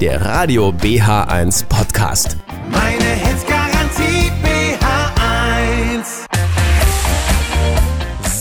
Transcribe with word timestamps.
der 0.00 0.24
Radio 0.24 0.70
BH1 0.70 1.66
Podcast. 1.66 2.38
Meine 2.70 3.04
Hits 3.04 3.44
Garantie 3.46 4.32
BH1. 4.42 6.06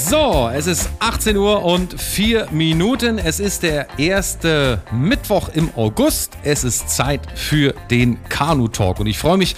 So, 0.09 0.49
es 0.53 0.67
ist 0.67 0.89
18 0.99 1.35
Uhr 1.35 1.65
und 1.65 1.99
4 1.99 2.47
Minuten. 2.51 3.17
Es 3.17 3.41
ist 3.41 3.63
der 3.63 3.87
erste 3.99 4.81
Mittwoch 4.93 5.49
im 5.49 5.69
August. 5.75 6.37
Es 6.43 6.63
ist 6.63 6.89
Zeit 6.89 7.27
für 7.35 7.75
den 7.91 8.23
Kanu-Talk. 8.29 9.01
Und 9.01 9.07
ich 9.07 9.17
freue 9.17 9.37
mich 9.37 9.57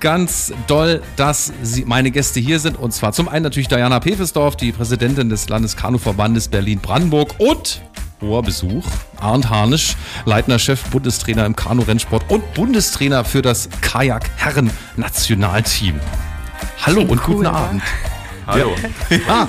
ganz 0.00 0.52
doll, 0.66 1.00
dass 1.16 1.50
Sie, 1.62 1.86
meine 1.86 2.10
Gäste 2.10 2.40
hier 2.40 2.58
sind. 2.58 2.78
Und 2.78 2.92
zwar 2.92 3.12
zum 3.12 3.26
einen 3.26 3.44
natürlich 3.44 3.68
Diana 3.68 4.00
Pefesdorf, 4.00 4.56
die 4.56 4.72
Präsidentin 4.72 5.30
des 5.30 5.48
Landeskanuverbandes 5.48 6.48
Berlin-Brandenburg 6.48 7.36
und 7.38 7.80
hoher 8.20 8.42
Besuch. 8.42 8.84
Arndt 9.20 9.48
Harnisch, 9.50 9.96
Leitner 10.24 10.58
Chef, 10.58 10.82
Bundestrainer 10.90 11.46
im 11.46 11.54
Kanu-Rennsport 11.56 12.30
und 12.30 12.54
Bundestrainer 12.54 13.24
für 13.24 13.42
das 13.42 13.68
Kajak-Herren-Nationalteam. 13.80 16.00
Hallo 16.84 17.02
und 17.02 17.20
cool, 17.28 17.36
guten 17.36 17.44
wa? 17.44 17.50
Abend. 17.50 17.82
Hallo. 18.46 18.74
Ja. 19.10 19.48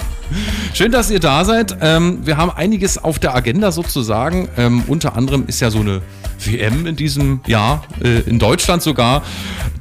Schön, 0.74 0.92
dass 0.92 1.10
ihr 1.10 1.20
da 1.20 1.46
seid. 1.46 1.78
Ähm, 1.82 2.26
wir 2.26 2.38
haben 2.38 2.52
einiges 2.52 2.98
auf 2.98 3.18
der 3.18 3.34
Agenda 3.34 3.72
sozusagen. 3.72 4.50
Ähm, 4.58 4.84
unter 4.88 5.16
anderem 5.16 5.48
ist 5.48 5.60
ja 5.60 5.72
so 5.72 5.80
eine 5.80 6.02
WM 6.46 6.86
in 6.86 6.96
diesem 6.96 7.42
Jahr, 7.48 7.84
äh, 8.04 8.20
in 8.22 8.40
Deutschland 8.40 8.84
sogar, 8.84 9.24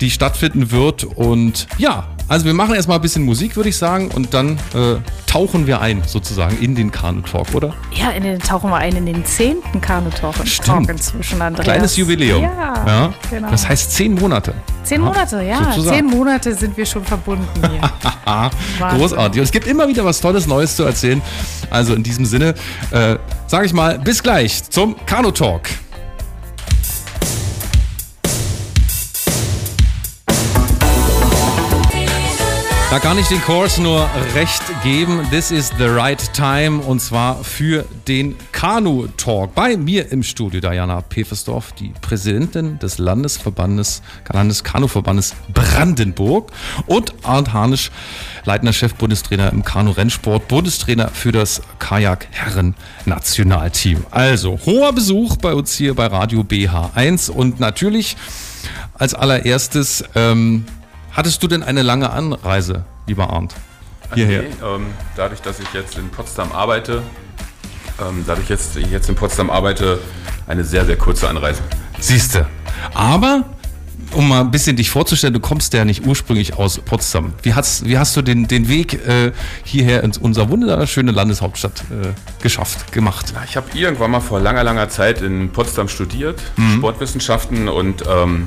die 0.01 0.10
stattfinden 0.10 0.70
wird. 0.70 1.05
Und 1.05 1.66
ja, 1.79 2.09
also 2.28 2.45
wir 2.45 2.55
machen 2.55 2.74
erstmal 2.74 2.98
ein 2.98 3.02
bisschen 3.02 3.24
Musik, 3.24 3.56
würde 3.56 3.70
ich 3.70 3.77
sagen, 3.77 4.10
und 4.14 4.34
dann 4.34 4.59
äh, 4.74 4.96
tauchen 5.27 5.66
wir 5.66 5.80
ein 5.80 6.02
sozusagen 6.06 6.59
in 6.59 6.74
den 6.74 6.91
Kanu-Talk, 6.91 7.54
oder? 7.54 7.74
Ja, 7.92 8.10
in 8.10 8.23
den 8.23 8.38
tauchen 8.38 8.70
wir 8.70 8.77
ein 8.77 8.95
in 8.95 9.06
den 9.06 9.24
zehnten 9.24 9.80
Kanu-Talk 9.80 10.34
Stimmt. 10.45 10.91
inzwischen, 10.91 11.41
Andreas. 11.41 11.64
Kleines 11.64 11.96
Jubiläum. 11.96 12.42
Ja, 12.42 13.12
genau. 13.30 13.51
Das 13.51 13.68
heißt 13.68 13.92
zehn 13.92 14.15
Monate. 14.15 14.54
zehn 14.85 15.01
Monate, 15.01 15.43
ja. 15.43 15.65
sozusagen. 15.73 15.96
Zehn 15.96 16.07
Monate 16.07 16.54
sind 16.54 16.76
wir 16.76 16.87
schon 16.87 17.04
verbunden 17.04 17.46
hier. 17.60 17.80
Ah, 18.30 18.51
großartig. 18.79 19.40
Und 19.40 19.45
es 19.45 19.51
gibt 19.51 19.66
immer 19.66 19.88
wieder 19.88 20.04
was 20.04 20.20
Tolles 20.20 20.46
Neues 20.46 20.76
zu 20.76 20.82
erzählen. 20.85 21.23
Also 21.70 21.95
in 21.95 22.02
diesem 22.02 22.26
Sinne, 22.26 22.52
äh, 22.90 23.16
sage 23.46 23.65
ich 23.65 23.73
mal, 23.73 23.98
bis 23.98 24.23
gleich 24.23 24.68
zum 24.68 24.96
Kanu-Talk. 25.07 25.63
Da 32.91 32.99
kann 32.99 33.19
ich 33.19 33.29
den 33.29 33.43
Chorus 33.43 33.77
nur 33.77 34.09
recht 34.35 34.63
geben. 34.83 35.21
This 35.31 35.51
is 35.51 35.71
the 35.77 35.85
right 35.85 36.19
time 36.33 36.81
und 36.81 37.01
zwar 37.01 37.45
für 37.45 37.85
den 38.09 38.35
Kanu-Talk. 38.53 39.55
Bei 39.55 39.77
mir 39.77 40.11
im 40.11 40.23
Studio 40.23 40.63
Diana 40.63 41.03
Pefesdorf, 41.03 41.73
die 41.73 41.93
Präsidentin 42.01 42.79
des 42.79 42.97
Landesverbandes, 42.97 44.01
Landeskanuverbandes 44.33 45.35
Brandenburg 45.53 46.51
und 46.87 47.13
Arndt 47.25 47.53
Harnisch, 47.53 47.91
leitender 48.47 48.73
Chef, 48.73 48.95
Bundestrainer 48.95 49.53
im 49.53 49.65
Kanu-Rennsport, 49.65 50.49
Bundestrainer 50.49 51.11
für 51.11 51.31
das 51.31 51.61
Kajak-Herren-Nationalteam. 51.81 54.07
Also 54.11 54.59
hoher 54.65 54.95
Besuch 54.95 55.37
bei 55.37 55.53
uns 55.53 55.75
hier 55.75 55.95
bei 55.95 56.07
Radio 56.07 56.41
BH1 56.41 57.31
und 57.31 57.61
natürlich 57.61 58.16
als 58.95 59.13
allererstes 59.13 60.05
ähm, 60.15 60.65
Hattest 61.19 61.43
du 61.43 61.49
denn 61.49 61.65
eine 61.65 61.83
lange 61.83 62.11
Anreise, 62.11 62.85
lieber 63.09 63.30
Arndt? 63.30 63.52
Hierher. 64.15 64.43
Nee, 64.43 64.49
ähm, 64.65 64.87
dadurch, 65.16 65.41
dass 65.41 65.59
ich 65.59 65.66
jetzt 65.75 65.99
in 65.99 66.10
Potsdam 66.10 66.53
arbeite, 66.53 67.03
ähm, 68.00 68.22
dadurch, 68.25 68.47
dass 68.47 68.77
ich 68.77 68.88
jetzt 68.88 69.09
in 69.09 69.16
Potsdam 69.16 69.50
arbeite, 69.50 69.99
eine 70.47 70.62
sehr, 70.62 70.87
sehr 70.87 70.94
kurze 70.97 71.28
Anreise. 71.28 71.60
Siehste. 71.99 72.47
Aber, 72.94 73.47
um 74.12 74.28
mal 74.28 74.43
ein 74.43 74.53
bisschen 74.53 74.77
dich 74.77 74.91
vorzustellen, 74.91 75.34
du 75.34 75.41
kommst 75.41 75.75
ja 75.75 75.84
nicht 75.84 76.06
ursprünglich 76.06 76.55
aus 76.55 76.78
Potsdam. 76.78 77.32
Wie 77.43 77.53
hast, 77.53 77.84
wie 77.84 77.98
hast 77.98 78.16
du 78.16 78.22
den, 78.22 78.47
den 78.47 78.69
Weg 78.69 79.04
äh, 79.04 79.32
hierher 79.65 80.04
in 80.04 80.12
unser 80.21 80.50
wunderschöne 80.50 81.10
Landeshauptstadt 81.10 81.82
äh, 81.91 82.12
geschafft, 82.41 82.92
gemacht? 82.92 83.34
Ich 83.44 83.56
habe 83.56 83.66
irgendwann 83.76 84.12
mal 84.12 84.21
vor 84.21 84.38
langer, 84.38 84.62
langer 84.62 84.88
Zeit 84.88 85.21
in 85.21 85.50
Potsdam 85.50 85.88
studiert, 85.88 86.41
Sportwissenschaften 86.76 87.66
und 87.69 88.04
ähm, 88.09 88.47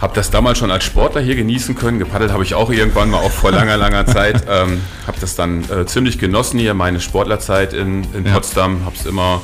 habe 0.00 0.14
das 0.14 0.30
damals 0.30 0.58
schon 0.58 0.70
als 0.70 0.84
Sportler 0.84 1.20
hier 1.20 1.34
genießen 1.36 1.74
können. 1.74 1.98
Gepaddelt 1.98 2.32
habe 2.32 2.44
ich 2.44 2.54
auch 2.54 2.70
irgendwann 2.70 3.10
mal, 3.10 3.18
auch 3.18 3.30
vor 3.32 3.50
langer, 3.50 3.76
langer 3.84 4.06
Zeit. 4.06 4.44
Ähm, 4.48 4.80
habe 5.06 5.18
das 5.20 5.34
dann 5.34 5.64
äh, 5.70 5.86
ziemlich 5.86 6.18
genossen 6.18 6.58
hier, 6.58 6.74
meine 6.74 7.00
Sportlerzeit 7.00 7.72
in, 7.72 8.04
in 8.14 8.24
Ja. 8.26 8.34
Potsdam. 8.34 8.84
Habe 8.84 8.94
es 8.96 9.06
immer 9.06 9.40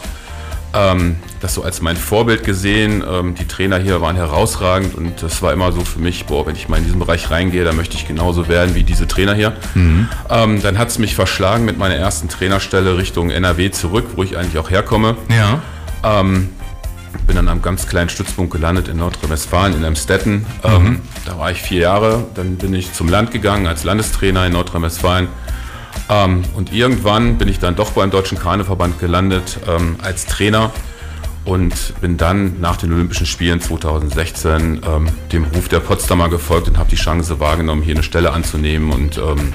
ähm, 0.73 1.17
das 1.41 1.55
so 1.55 1.63
als 1.63 1.81
mein 1.83 1.97
Vorbild 1.97 2.45
gesehen. 2.45 3.03
Ähm, 3.09 3.35
die 3.35 3.47
Trainer 3.47 3.79
hier 3.79 4.01
waren 4.01 4.17
herausragend 4.17 4.95
und 4.95 5.23
das 5.23 5.43
war 5.43 5.53
immer 5.53 5.73
so 5.73 5.81
für 5.85 5.99
mich, 6.01 6.25
boah, 6.27 6.47
wenn 6.47 6.57
ich 6.57 6.69
mal 6.69 6.79
in 6.79 6.85
diesen 6.85 6.99
Bereich 6.99 7.31
reingehe, 7.31 7.65
dann 7.65 7.77
möchte 7.77 7.97
ich 7.97 8.07
genauso 8.09 8.49
werden 8.49 8.75
wie 8.75 8.83
diese 8.83 9.07
Trainer 9.07 9.35
hier. 9.35 9.53
Ähm, 9.77 10.63
dann 10.63 10.79
hat 10.79 10.89
es 10.89 10.99
mich 10.99 11.15
verschlagen 11.15 11.65
mit 11.65 11.79
meiner 11.79 11.95
ersten 11.97 12.29
Trainerstelle 12.29 12.97
Richtung 12.97 13.31
NRW 13.31 13.71
zurück, 13.71 14.07
wo 14.17 14.23
ich 14.23 14.37
eigentlich 14.37 14.59
auch 14.59 14.71
herkomme. 14.71 15.17
Ja. 15.31 15.63
Ähm, 16.03 16.49
bin 17.27 17.37
dann 17.37 17.49
am 17.49 17.63
ganz 17.63 17.87
kleinen 17.87 18.09
Stützpunkt 18.09 18.53
gelandet 18.53 18.89
in 18.89 18.99
Nordrhein-Westfalen, 18.99 19.77
in 19.77 19.85
Emstetten. 19.85 20.47
Ähm, 20.63 21.01
da 21.25 21.39
war 21.39 21.51
ich 21.51 21.63
vier 21.63 21.81
Jahre. 21.81 22.25
Dann 22.35 22.57
bin 22.57 22.75
ich 22.75 22.93
zum 22.93 23.09
Land 23.09 23.31
gegangen 23.31 23.67
als 23.67 23.85
Landestrainer 23.85 24.47
in 24.47 24.53
Nordrhein-Westfalen. 24.53 25.29
Ähm, 26.09 26.43
und 26.55 26.73
irgendwann 26.73 27.39
bin 27.39 27.49
ich 27.49 27.59
dann 27.59 27.77
doch 27.77 27.93
beim 27.93 28.11
Deutschen 28.11 28.39
Kanuverband 28.39 28.99
gelandet 28.99 29.59
ähm, 29.67 29.97
als 30.03 30.27
Trainer 30.27 30.73
und 31.45 32.01
bin 32.01 32.17
dann 32.17 32.61
nach 32.61 32.77
den 32.77 32.93
Olympischen 32.93 33.27
Spielen 33.27 33.61
2016 33.61 34.81
ähm, 34.87 35.09
dem 35.33 35.45
Ruf 35.45 35.69
der 35.69 35.81
Potsdamer 35.81 36.29
gefolgt 36.29 36.69
und 36.69 36.79
habe 36.79 36.89
die 36.91 36.97
Chance 36.97 37.39
wahrgenommen, 37.41 37.83
hier 37.83 37.95
eine 37.95 38.03
Stelle 38.03 38.33
anzunehmen 38.33 38.93
und 38.93 39.19
ähm, 39.19 39.53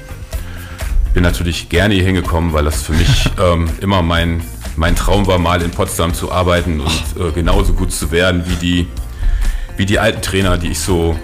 bin 1.13 1.23
natürlich 1.23 1.69
gerne 1.69 1.95
hier 1.95 2.03
hingekommen, 2.03 2.53
weil 2.53 2.65
das 2.65 2.83
für 2.83 2.93
mich 2.93 3.29
ähm, 3.41 3.69
immer 3.81 4.01
mein, 4.01 4.41
mein 4.75 4.95
Traum 4.95 5.27
war, 5.27 5.39
mal 5.39 5.61
in 5.61 5.71
Potsdam 5.71 6.13
zu 6.13 6.31
arbeiten 6.31 6.79
und 6.79 7.03
äh, 7.19 7.31
genauso 7.31 7.73
gut 7.73 7.91
zu 7.91 8.11
werden 8.11 8.43
wie 8.47 8.55
die, 8.55 8.87
wie 9.77 9.85
die 9.85 9.99
alten 9.99 10.21
Trainer, 10.21 10.57
die 10.57 10.69
ich 10.69 10.79
so 10.79 11.17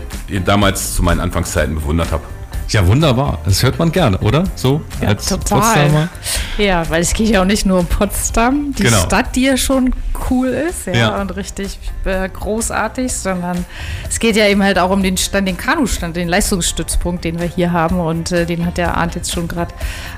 damals 0.43 0.95
zu 0.95 1.03
meinen 1.03 1.19
Anfangszeiten 1.19 1.75
bewundert 1.75 2.11
habe. 2.11 2.23
Ja, 2.69 2.85
wunderbar. 2.87 3.39
Das 3.45 3.61
hört 3.63 3.77
man 3.79 3.91
gerne, 3.91 4.17
oder? 4.19 4.43
So 4.55 4.81
Ja, 5.01 5.09
als 5.09 5.27
total. 5.27 5.59
Potsdamer. 5.61 6.09
Ja, 6.57 6.89
weil 6.89 7.01
es 7.01 7.13
geht 7.13 7.29
ja 7.29 7.41
auch 7.41 7.45
nicht 7.45 7.65
nur 7.65 7.79
um 7.79 7.85
Potsdam, 7.85 8.73
die 8.77 8.83
Genau. 8.83 8.97
Stadt, 9.01 9.35
die 9.35 9.43
ja 9.43 9.55
schon 9.57 9.93
cool 10.29 10.47
ist 10.47 10.87
ja, 10.87 10.93
Ja. 10.93 11.21
und 11.21 11.35
richtig 11.35 11.77
äh, 12.05 12.27
großartig, 12.27 13.13
sondern 13.13 13.65
es 14.09 14.19
geht 14.19 14.35
ja 14.35 14.47
eben 14.47 14.63
halt 14.63 14.79
auch 14.79 14.89
um 14.89 15.03
den 15.03 15.17
Stand, 15.17 15.47
den 15.47 15.57
Kanustand, 15.57 16.15
den 16.15 16.27
Leistungsstützpunkt, 16.27 17.23
den 17.23 17.39
wir 17.39 17.47
hier 17.47 17.71
haben 17.71 17.99
und 17.99 18.31
äh, 18.31 18.45
den 18.45 18.65
hat 18.65 18.77
der 18.77 18.97
Arndt 18.97 19.15
jetzt 19.15 19.31
schon 19.33 19.47
gerade 19.47 19.73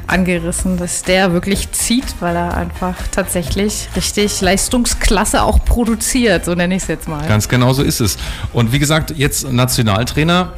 angerissen, 0.08 0.78
dass 0.78 1.03
der 1.03 1.34
wirklich 1.34 1.72
zieht, 1.74 2.06
weil 2.22 2.35
er 2.35 2.56
einfach 2.56 2.96
tatsächlich 3.12 3.90
richtig 3.96 4.40
Leistungsklasse 4.41 5.44
auch 5.44 5.64
produziert, 5.66 6.46
so 6.46 6.56
nenne 6.56 6.75
ich 6.75 6.84
es 6.84 6.88
jetzt 6.88 7.08
mal. 7.08 7.28
Ganz 7.28 7.50
genau 7.50 7.74
so 7.74 7.84
ist 7.84 8.00
es. 8.00 8.18
Und 8.53 8.72
wie 8.72 8.79
gesagt, 8.79 9.12
jetzt 9.18 9.52
Nationaltrainer. 9.52 10.53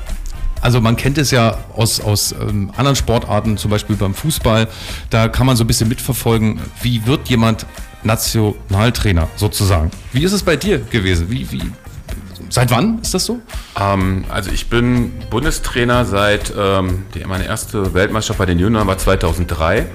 Also 0.61 0.81
man 0.81 0.95
kennt 0.95 1.17
es 1.17 1.31
ja 1.31 1.57
aus, 1.75 1.99
aus 2.01 2.33
ähm, 2.33 2.71
anderen 2.75 2.95
Sportarten, 2.95 3.57
zum 3.57 3.71
Beispiel 3.71 3.95
beim 3.95 4.13
Fußball. 4.13 4.67
Da 5.09 5.27
kann 5.29 5.45
man 5.45 5.55
so 5.55 5.63
ein 5.63 5.67
bisschen 5.67 5.87
mitverfolgen, 5.89 6.59
wie 6.81 7.05
wird 7.05 7.29
jemand 7.29 7.65
Nationaltrainer 8.03 9.27
sozusagen. 9.35 9.91
Wie 10.13 10.23
ist 10.23 10.33
es 10.33 10.43
bei 10.43 10.55
dir 10.55 10.79
gewesen? 10.79 11.29
Wie, 11.29 11.49
wie, 11.51 11.61
seit 12.49 12.71
wann 12.71 12.99
ist 13.01 13.13
das 13.13 13.25
so? 13.25 13.39
Ähm, 13.79 14.23
also 14.29 14.51
ich 14.51 14.67
bin 14.69 15.11
Bundestrainer 15.29 16.05
seit, 16.05 16.53
ähm, 16.57 17.03
die, 17.13 17.23
meine 17.25 17.45
erste 17.45 17.93
Weltmeisterschaft 17.93 18.39
bei 18.39 18.45
den 18.45 18.59
Junioren 18.59 18.87
war 18.87 18.97
2003, 18.97 19.85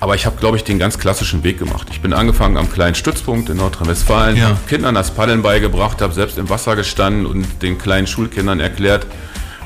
aber 0.00 0.14
ich 0.14 0.26
habe, 0.26 0.36
glaube 0.38 0.56
ich, 0.56 0.64
den 0.64 0.78
ganz 0.78 0.98
klassischen 0.98 1.42
Weg 1.44 1.58
gemacht. 1.58 1.88
Ich 1.90 2.00
bin 2.00 2.12
angefangen 2.12 2.56
am 2.56 2.70
kleinen 2.70 2.94
Stützpunkt 2.94 3.48
in 3.48 3.56
Nordrhein-Westfalen, 3.58 4.36
Ja. 4.36 4.48
hab 4.50 4.68
Kindern 4.68 4.94
das 4.94 5.10
Paddeln 5.12 5.42
beigebracht, 5.42 6.00
habe 6.02 6.12
selbst 6.14 6.38
im 6.38 6.48
Wasser 6.48 6.76
gestanden 6.76 7.26
und 7.26 7.46
den 7.62 7.78
kleinen 7.78 8.06
Schulkindern 8.06 8.60
erklärt, 8.60 9.06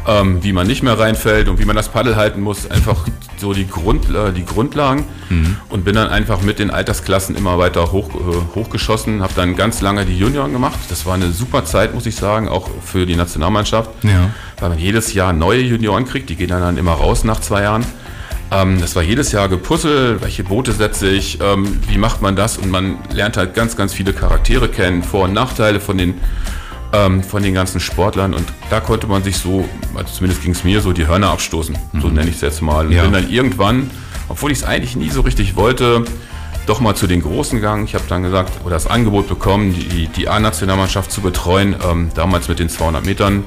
ähm, 0.07 0.43
wie 0.43 0.53
man 0.53 0.67
nicht 0.67 0.83
mehr 0.83 0.99
reinfällt 0.99 1.49
und 1.49 1.59
wie 1.59 1.65
man 1.65 1.77
das 1.77 1.89
Paddel 1.89 2.17
halten 2.17 2.41
muss. 2.41 2.71
Einfach 2.71 3.07
so 3.37 3.53
die, 3.53 3.67
Grund, 3.67 4.09
äh, 4.11 4.33
die 4.33 4.45
Grundlagen 4.45 5.05
und 5.69 5.85
bin 5.85 5.95
dann 5.95 6.09
einfach 6.09 6.43
mit 6.43 6.59
den 6.59 6.71
Altersklassen 6.71 7.37
immer 7.37 7.59
weiter 7.59 7.93
hoch, 7.93 8.11
äh, 8.15 8.55
hochgeschossen. 8.55 9.23
Habe 9.23 9.33
dann 9.35 9.57
ganz 9.57 9.81
lange 9.81 10.05
die 10.05 10.17
Junioren 10.19 10.53
gemacht. 10.53 10.79
Das 10.89 11.07
war 11.07 11.15
eine 11.15 11.31
super 11.33 11.65
Zeit, 11.65 11.95
muss 11.95 12.07
ich 12.07 12.17
sagen, 12.17 12.49
auch 12.49 12.69
für 12.85 13.07
die 13.07 13.17
Nationalmannschaft. 13.17 13.91
Ja. 14.03 14.31
Weil 14.61 14.71
man 14.71 14.79
jedes 14.79 15.15
Jahr 15.15 15.33
neue 15.33 15.61
Junioren 15.61 16.05
kriegt, 16.05 16.31
die 16.31 16.37
gehen 16.37 16.49
dann, 16.49 16.61
dann 16.61 16.77
immer 16.77 16.93
raus 16.93 17.25
nach 17.25 17.41
zwei 17.41 17.63
Jahren. 17.63 17.85
Ähm, 18.51 18.81
das 18.81 18.95
war 18.95 19.03
jedes 19.03 19.33
Jahr 19.33 19.49
gepuzzelt, 19.49 20.23
welche 20.23 20.45
Boote 20.45 20.73
setze 20.73 21.09
ich, 21.09 21.41
ähm, 21.41 21.81
wie 21.89 21.99
macht 21.99 22.23
man 22.23 22.37
das 22.37 22.59
und 22.59 22.71
man 22.71 22.99
lernt 23.13 23.37
halt 23.37 23.55
ganz, 23.55 23.77
ganz 23.77 23.93
viele 23.95 24.13
Charaktere 24.13 24.69
kennen, 24.69 25.03
Vor- 25.03 25.25
und 25.25 25.33
Nachteile 25.33 25.81
von 25.81 25.99
den, 25.99 26.15
ähm, 26.93 27.23
von 27.23 27.43
den 27.43 27.55
ganzen 27.55 27.81
Sportlern 27.81 28.35
und 28.35 28.45
da 28.71 28.81
konnte 28.81 29.07
man 29.07 29.23
sich 29.25 29.37
so, 29.37 29.69
also 29.95 30.13
zumindest 30.13 30.43
ging 30.43 30.53
es 30.53 30.65
mir 30.65 30.81
so, 30.81 30.93
die 30.93 31.07
Hörner 31.07 31.31
abstoßen, 31.31 31.77
so 32.01 32.09
nenne 32.09 32.29
ich 32.31 32.37
es 32.37 32.41
jetzt 32.43 32.63
mal. 32.63 32.87
Und 32.87 32.93
Ja. 32.93 33.03
bin 33.03 33.13
dann 33.13 33.29
irgendwann, 33.31 33.91
obwohl 34.29 34.53
ich 34.53 34.59
es 34.59 34.65
eigentlich 34.65 34.95
nie 34.97 35.11
so 35.11 35.23
richtig 35.23 35.57
wollte, 35.57 36.05
doch 36.67 36.81
mal 36.81 36.95
zu 36.95 37.07
den 37.07 37.21
Großen 37.21 37.59
gegangen. 37.59 37.85
Ich 37.85 37.95
habe 37.95 38.05
dann 38.09 38.23
gesagt, 38.23 38.51
oder 38.65 38.75
das 38.77 38.87
Angebot 38.87 39.29
bekommen, 39.29 39.75
die, 39.75 40.07
die 40.09 40.29
A-Nationalmannschaft 40.29 41.13
zu 41.13 41.21
betreuen. 41.21 41.77
Ähm, 41.87 42.11
damals 42.15 42.49
mit 42.49 42.59
den 42.59 42.71
200 42.71 43.05
Metern 43.05 43.45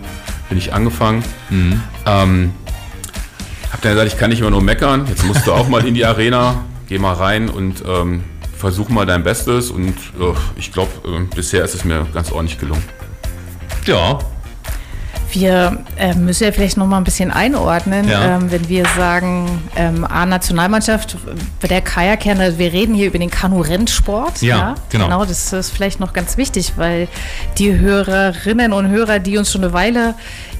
bin 0.50 0.58
ich 0.60 0.72
angefangen. 0.74 1.24
Ähm, 2.06 2.52
habe 3.72 3.82
dann 3.82 3.92
gesagt, 3.94 4.14
ich 4.14 4.20
kann 4.20 4.30
nicht 4.30 4.40
immer 4.42 4.52
nur 4.52 4.62
meckern. 4.62 5.06
Jetzt 5.08 5.26
musst 5.26 5.48
du 5.48 5.54
auch 5.54 5.68
mal 5.68 5.86
in 5.88 5.96
die 5.96 6.06
Arena, 6.06 6.64
geh 6.88 7.00
mal 7.00 7.14
rein 7.14 7.50
und 7.50 7.84
ähm, 7.88 8.24
versuch 8.56 8.90
mal 8.90 9.08
dein 9.08 9.24
Bestes. 9.24 9.72
Und 9.72 9.96
äh, 10.20 10.34
ich 10.58 10.72
glaube, 10.72 10.92
äh, 11.08 11.36
bisher 11.36 11.64
ist 11.66 11.74
es 11.74 11.84
mir 11.86 12.06
ganz 12.14 12.32
ordentlich 12.32 12.60
gelungen. 12.60 12.84
Ja, 13.88 14.20
Wir 15.32 15.78
äh, 15.98 16.14
müssen 16.16 16.46
ja 16.46 16.52
vielleicht 16.54 16.78
noch 16.78 16.88
mal 16.88 16.98
ein 16.98 17.04
bisschen 17.04 17.32
einordnen, 17.32 18.08
Ja. 18.08 18.38
ähm, 18.38 18.50
wenn 18.50 18.70
wir 18.70 18.86
sagen, 18.96 19.62
ähm, 19.76 20.06
A-Nationalmannschaft, 20.06 21.18
bei 21.62 21.68
der 21.68 21.82
Kajakern, 21.82 22.40
also 22.40 22.58
wir 22.58 22.72
reden 22.72 22.96
hier 22.96 23.08
über 23.08 23.20
den 23.20 23.30
Kanu-Rennsport. 23.30 24.42
Ja, 24.42 24.76
genau. 24.90 25.06
Genau, 25.06 25.26
das 25.26 25.52
ist 25.52 25.72
vielleicht 25.72 26.00
noch 26.00 26.14
ganz 26.14 26.38
wichtig, 26.38 26.74
weil 26.78 27.08
die 27.58 27.78
Hörerinnen 27.78 28.72
und 28.72 28.88
Hörer, 28.88 29.20
die 29.20 29.38
uns 29.38 29.52
schon 29.52 29.64
eine 29.66 29.74
Weile 29.74 30.16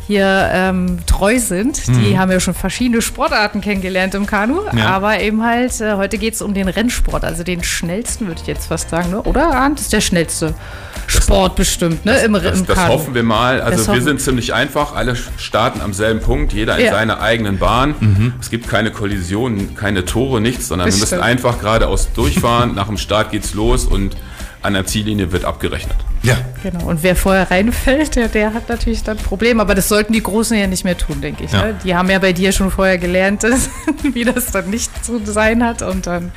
hier 0.08 0.50
ähm, 0.54 1.00
treu 1.06 1.38
sind, 1.40 1.86
die 1.88 2.18
haben 2.18 2.32
ja 2.32 2.40
schon 2.40 2.54
verschiedene 2.54 3.02
Sportarten 3.02 3.60
kennengelernt 3.62 4.16
im 4.16 4.26
Kanu, 4.26 4.62
Mhm. 4.72 4.78
Ja. 4.80 4.86
aber 4.88 5.20
eben 5.20 5.44
halt, 5.46 5.80
äh, 5.82 5.96
heute 5.96 6.18
geht 6.18 6.34
es 6.34 6.42
um 6.42 6.54
den 6.54 6.70
Rennsport, 6.70 7.26
also 7.26 7.44
den 7.44 7.64
schnellsten, 7.64 8.28
würde 8.28 8.40
ich 8.42 8.48
jetzt 8.48 8.68
fast 8.68 8.90
sagen, 8.90 9.12
ne? 9.12 9.22
oder 9.24 9.54
Arndt? 9.54 9.80
Das 9.80 9.86
ist 9.86 9.94
der 9.94 10.02
schnellste 10.02 10.54
Sport 11.08 11.56
bestimmt, 11.56 12.06
ne? 12.06 12.18
Im, 12.20 12.34
Das, 12.34 12.60
im 12.60 12.66
das 12.66 12.76
Kanu. 12.78 12.94
hoffen 12.94 13.14
wir 13.16 13.24
mal. 13.24 13.58
Das 13.60 13.66
Also 13.80 13.94
wir 13.94 14.02
sind 14.02 14.20
ziemlich 14.20 14.54
einfach. 14.54 14.94
Alle 14.94 15.16
starten 15.38 15.80
am 15.82 15.94
selben 15.94 16.20
Punkt, 16.20 16.52
jeder 16.54 16.78
in 16.78 16.86
Ja. 16.86 16.92
seiner 16.92 17.22
eigenen 17.22 17.58
Bahn. 17.60 18.34
Es 18.42 18.50
gibt 18.50 18.68
keine 18.68 18.92
Kollisionen, 18.92 19.76
keine 19.76 20.04
Tore, 20.04 20.42
nichts, 20.42 20.68
sondern 20.68 20.88
Das 20.88 20.96
wir 20.96 21.00
müssen 21.02 21.08
stimmt. 21.16 21.24
einfach 21.24 21.60
geradeaus 21.60 22.10
durchfahren. 22.14 22.76
Nach 22.76 22.88
dem 22.88 22.98
Start 22.98 23.32
geht's 23.32 23.54
los 23.54 23.86
und 23.86 24.18
an 24.68 24.74
der 24.74 24.86
Ziellinie 24.86 25.32
wird 25.32 25.46
abgerechnet. 25.46 25.96
ja. 26.24 26.38
Genau. 26.64 26.86
Und 26.86 27.02
wer 27.04 27.16
vorher 27.16 27.50
reinfällt, 27.50 28.16
der, 28.16 28.28
der 28.28 28.54
hat 28.54 28.68
natürlich 28.68 29.04
dann 29.04 29.18
Probleme. 29.18 29.62
Aber 29.62 29.74
das 29.76 29.88
sollten 29.88 30.14
die 30.14 30.22
Großen 30.22 30.58
ja 30.58 30.68
nicht 30.68 30.84
mehr 30.84 30.98
tun, 30.98 31.22
denke 31.22 31.46
ich. 31.46 31.52
Ja. 31.52 31.68
Ne? 31.68 31.76
Die 31.84 31.96
haben 31.96 32.10
ja 32.10 32.20
bei 32.20 32.34
dir 32.34 32.52
schon 32.52 32.72
vorher 32.72 32.98
gelernt, 32.98 33.44
dass, 33.44 33.70
wie 34.14 34.26
das 34.26 34.52
dann 34.52 34.70
nicht 34.70 35.06
zu 35.06 35.20
sein 35.26 35.64
hat. 35.64 35.82
Und 35.82 36.08
dann. 36.08 36.32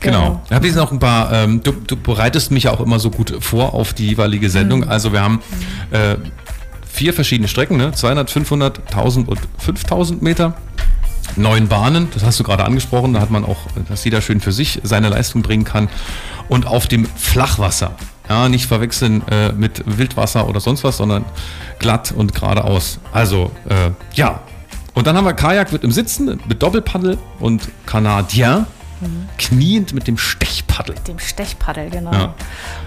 Genau. 0.00 0.42
Ich 0.46 0.52
habe 0.52 0.66
jetzt 0.66 0.76
noch 0.76 0.92
ein 0.92 0.98
paar, 0.98 1.32
ähm, 1.32 1.62
du, 1.62 1.72
du 1.72 1.96
bereitest 1.96 2.50
mich 2.50 2.64
ja 2.64 2.72
auch 2.72 2.80
immer 2.80 2.98
so 2.98 3.10
gut 3.10 3.34
vor 3.40 3.72
auf 3.74 3.94
die 3.94 4.08
jeweilige 4.08 4.50
Sendung. 4.50 4.84
Also 4.84 5.12
wir 5.12 5.22
haben 5.22 5.40
äh, 5.90 6.16
vier 6.86 7.14
verschiedene 7.14 7.48
Strecken, 7.48 7.76
ne? 7.76 7.92
200, 7.92 8.30
500, 8.30 8.78
1000 8.88 9.28
und 9.28 9.40
5000 9.58 10.22
Meter. 10.22 10.54
Neun 11.34 11.68
Bahnen, 11.68 12.08
das 12.14 12.24
hast 12.24 12.40
du 12.40 12.44
gerade 12.44 12.64
angesprochen, 12.64 13.12
da 13.12 13.20
hat 13.20 13.30
man 13.30 13.44
auch, 13.44 13.58
dass 13.88 14.04
jeder 14.04 14.22
schön 14.22 14.40
für 14.40 14.52
sich 14.52 14.80
seine 14.84 15.08
Leistung 15.08 15.42
bringen 15.42 15.64
kann. 15.64 15.88
Und 16.48 16.66
auf 16.66 16.86
dem 16.86 17.06
Flachwasser, 17.06 17.96
ja, 18.28 18.48
nicht 18.48 18.66
verwechseln 18.66 19.26
äh, 19.28 19.52
mit 19.52 19.82
Wildwasser 19.86 20.48
oder 20.48 20.60
sonst 20.60 20.84
was, 20.84 20.96
sondern 20.96 21.24
glatt 21.78 22.12
und 22.16 22.34
geradeaus. 22.34 22.98
Also, 23.12 23.50
äh, 23.68 23.90
ja. 24.14 24.40
Und 24.94 25.06
dann 25.06 25.16
haben 25.16 25.26
wir 25.26 25.34
Kajak 25.34 25.72
wird 25.72 25.84
im 25.84 25.92
Sitzen 25.92 26.40
mit 26.48 26.62
Doppelpaddel 26.62 27.18
und 27.38 27.68
Canadien 29.00 29.28
kniend 29.38 29.92
mit 29.92 30.06
dem 30.06 30.18
Stechpaddel. 30.18 30.94
Dem 31.06 31.18
Stechpaddel, 31.18 31.90
genau. 31.90 32.12
Ja. 32.12 32.34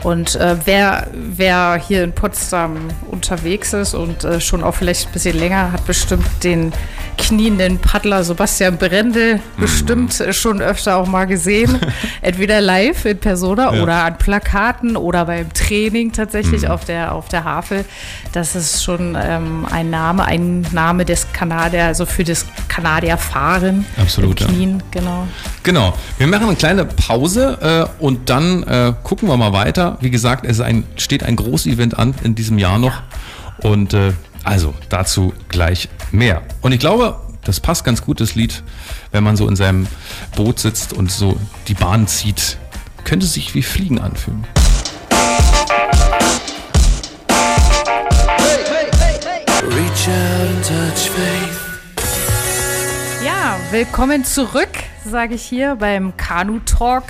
Und 0.03 0.35
äh, 0.35 0.55
wer, 0.65 1.07
wer 1.13 1.75
hier 1.75 2.03
in 2.03 2.13
Potsdam 2.13 2.77
unterwegs 3.09 3.73
ist 3.73 3.93
und 3.93 4.23
äh, 4.23 4.39
schon 4.41 4.63
auch 4.63 4.75
vielleicht 4.75 5.07
ein 5.07 5.13
bisschen 5.13 5.37
länger, 5.37 5.71
hat 5.71 5.85
bestimmt 5.85 6.25
den 6.43 6.73
knienden 7.17 7.79
Paddler 7.79 8.23
Sebastian 8.23 8.77
Brendel 8.77 9.41
bestimmt 9.57 10.19
äh, 10.19 10.31
schon 10.33 10.61
öfter 10.61 10.97
auch 10.97 11.07
mal 11.07 11.25
gesehen. 11.25 11.79
Entweder 12.21 12.61
live 12.61 13.05
in 13.05 13.19
Persona 13.19 13.73
Ja. 13.73 13.83
oder 13.83 14.05
an 14.05 14.17
Plakaten 14.17 14.95
oder 14.95 15.25
beim 15.25 15.51
Training 15.53 16.11
tatsächlich 16.11 16.67
auf, 16.67 16.85
der, 16.85 17.13
auf 17.13 17.27
der 17.27 17.43
Havel. 17.43 17.85
Das 18.31 18.55
ist 18.55 18.83
schon 18.83 19.17
ähm, 19.21 19.65
ein 19.69 19.89
Name, 19.89 20.25
ein 20.25 20.65
Name 20.71 21.05
des 21.05 21.31
Kanadier, 21.33 21.85
also 21.85 22.05
für 22.05 22.23
das 22.23 22.45
Kanadierfahren. 22.67 23.85
Absolut, 23.97 24.41
Im 24.41 24.47
ja. 24.47 24.53
Knien, 24.53 24.83
genau. 24.91 25.27
Genau. 25.63 25.93
Wir 26.17 26.27
machen 26.27 26.47
eine 26.47 26.55
kleine 26.55 26.85
Pause 26.85 27.89
äh, 27.99 28.03
und 28.03 28.29
dann 28.29 28.63
äh, 28.63 28.93
gucken 29.03 29.29
wir 29.29 29.37
mal 29.37 29.53
weiter. 29.53 29.97
Wie 30.01 30.09
gesagt, 30.09 30.45
es 30.45 30.57
ist 30.57 30.61
ein, 30.61 30.83
steht 30.97 31.23
ein 31.23 31.35
Großevent 31.35 31.97
an 31.97 32.13
in 32.23 32.35
diesem 32.35 32.57
Jahr 32.57 32.77
noch. 32.77 33.01
Und 33.61 33.93
äh, 33.93 34.13
also 34.43 34.73
dazu 34.89 35.33
gleich 35.47 35.89
mehr. 36.11 36.41
Und 36.61 36.71
ich 36.71 36.79
glaube, 36.79 37.19
das 37.43 37.59
passt 37.59 37.83
ganz 37.83 38.01
gut, 38.01 38.21
das 38.21 38.35
Lied, 38.35 38.63
wenn 39.11 39.23
man 39.23 39.37
so 39.37 39.47
in 39.47 39.55
seinem 39.55 39.87
Boot 40.35 40.59
sitzt 40.59 40.93
und 40.93 41.11
so 41.11 41.39
die 41.67 41.73
Bahn 41.73 42.07
zieht. 42.07 42.57
Könnte 43.03 43.25
sich 43.25 43.55
wie 43.55 43.63
Fliegen 43.63 43.99
anfühlen. 43.99 44.45
Ja, 53.23 53.57
willkommen 53.71 54.23
zurück, 54.23 54.69
sage 55.05 55.35
ich 55.35 55.43
hier 55.43 55.75
beim 55.75 56.17
Kanu 56.17 56.59
Talk. 56.59 57.03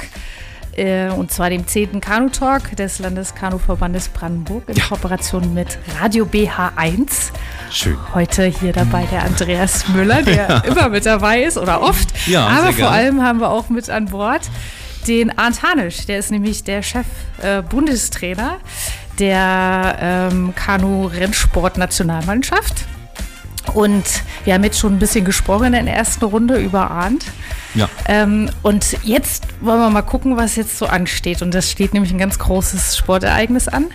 Äh, 0.75 1.09
und 1.09 1.31
zwar 1.31 1.49
dem 1.49 1.65
10. 1.67 1.99
Kanu 1.99 2.29
Talk 2.29 2.75
des 2.75 2.99
Landeskanuverbandes 2.99 4.09
Brandenburg 4.09 4.69
in 4.69 4.79
Kooperation 4.79 5.51
mit 5.53 5.79
Radio 5.99 6.25
BH1. 6.25 7.31
Schön. 7.71 7.97
Heute 8.13 8.45
hier 8.45 8.71
dabei 8.73 9.05
der 9.11 9.23
Andreas 9.23 9.87
Müller, 9.89 10.21
der 10.21 10.63
immer 10.65 10.89
mit 10.89 11.05
dabei 11.05 11.43
ist 11.43 11.57
oder 11.57 11.81
oft. 11.81 12.09
Ja, 12.27 12.47
Aber 12.47 12.73
vor 12.73 12.89
allem 12.89 13.23
haben 13.23 13.39
wir 13.39 13.49
auch 13.49 13.69
mit 13.69 13.89
an 13.89 14.05
Bord 14.05 14.41
den 15.07 15.35
Arndt 15.37 15.63
Hanisch. 15.63 16.05
Der 16.05 16.19
ist 16.19 16.31
nämlich 16.31 16.63
der 16.63 16.81
Chef-Bundestrainer 16.83 18.57
der 19.17 19.97
ähm, 19.99 20.53
Kanu-Rennsport-Nationalmannschaft. 20.55 22.85
Und 23.73 24.05
wir 24.43 24.53
haben 24.53 24.63
jetzt 24.63 24.79
schon 24.79 24.93
ein 24.93 24.99
bisschen 24.99 25.25
gesprochen 25.25 25.73
in 25.73 25.85
der 25.85 25.95
ersten 25.95 26.25
Runde 26.25 26.57
über 26.57 26.89
Arndt. 26.91 27.25
Ja. 27.75 27.87
Ähm, 28.07 28.49
und 28.63 28.97
jetzt 29.03 29.45
wollen 29.61 29.79
wir 29.79 29.89
mal 29.89 30.01
gucken, 30.01 30.37
was 30.37 30.55
jetzt 30.55 30.77
so 30.77 30.85
ansteht. 30.85 31.41
Und 31.41 31.53
das 31.53 31.69
steht 31.69 31.93
nämlich 31.93 32.11
ein 32.11 32.17
ganz 32.17 32.39
großes 32.39 32.97
Sportereignis 32.97 33.67
an, 33.67 33.87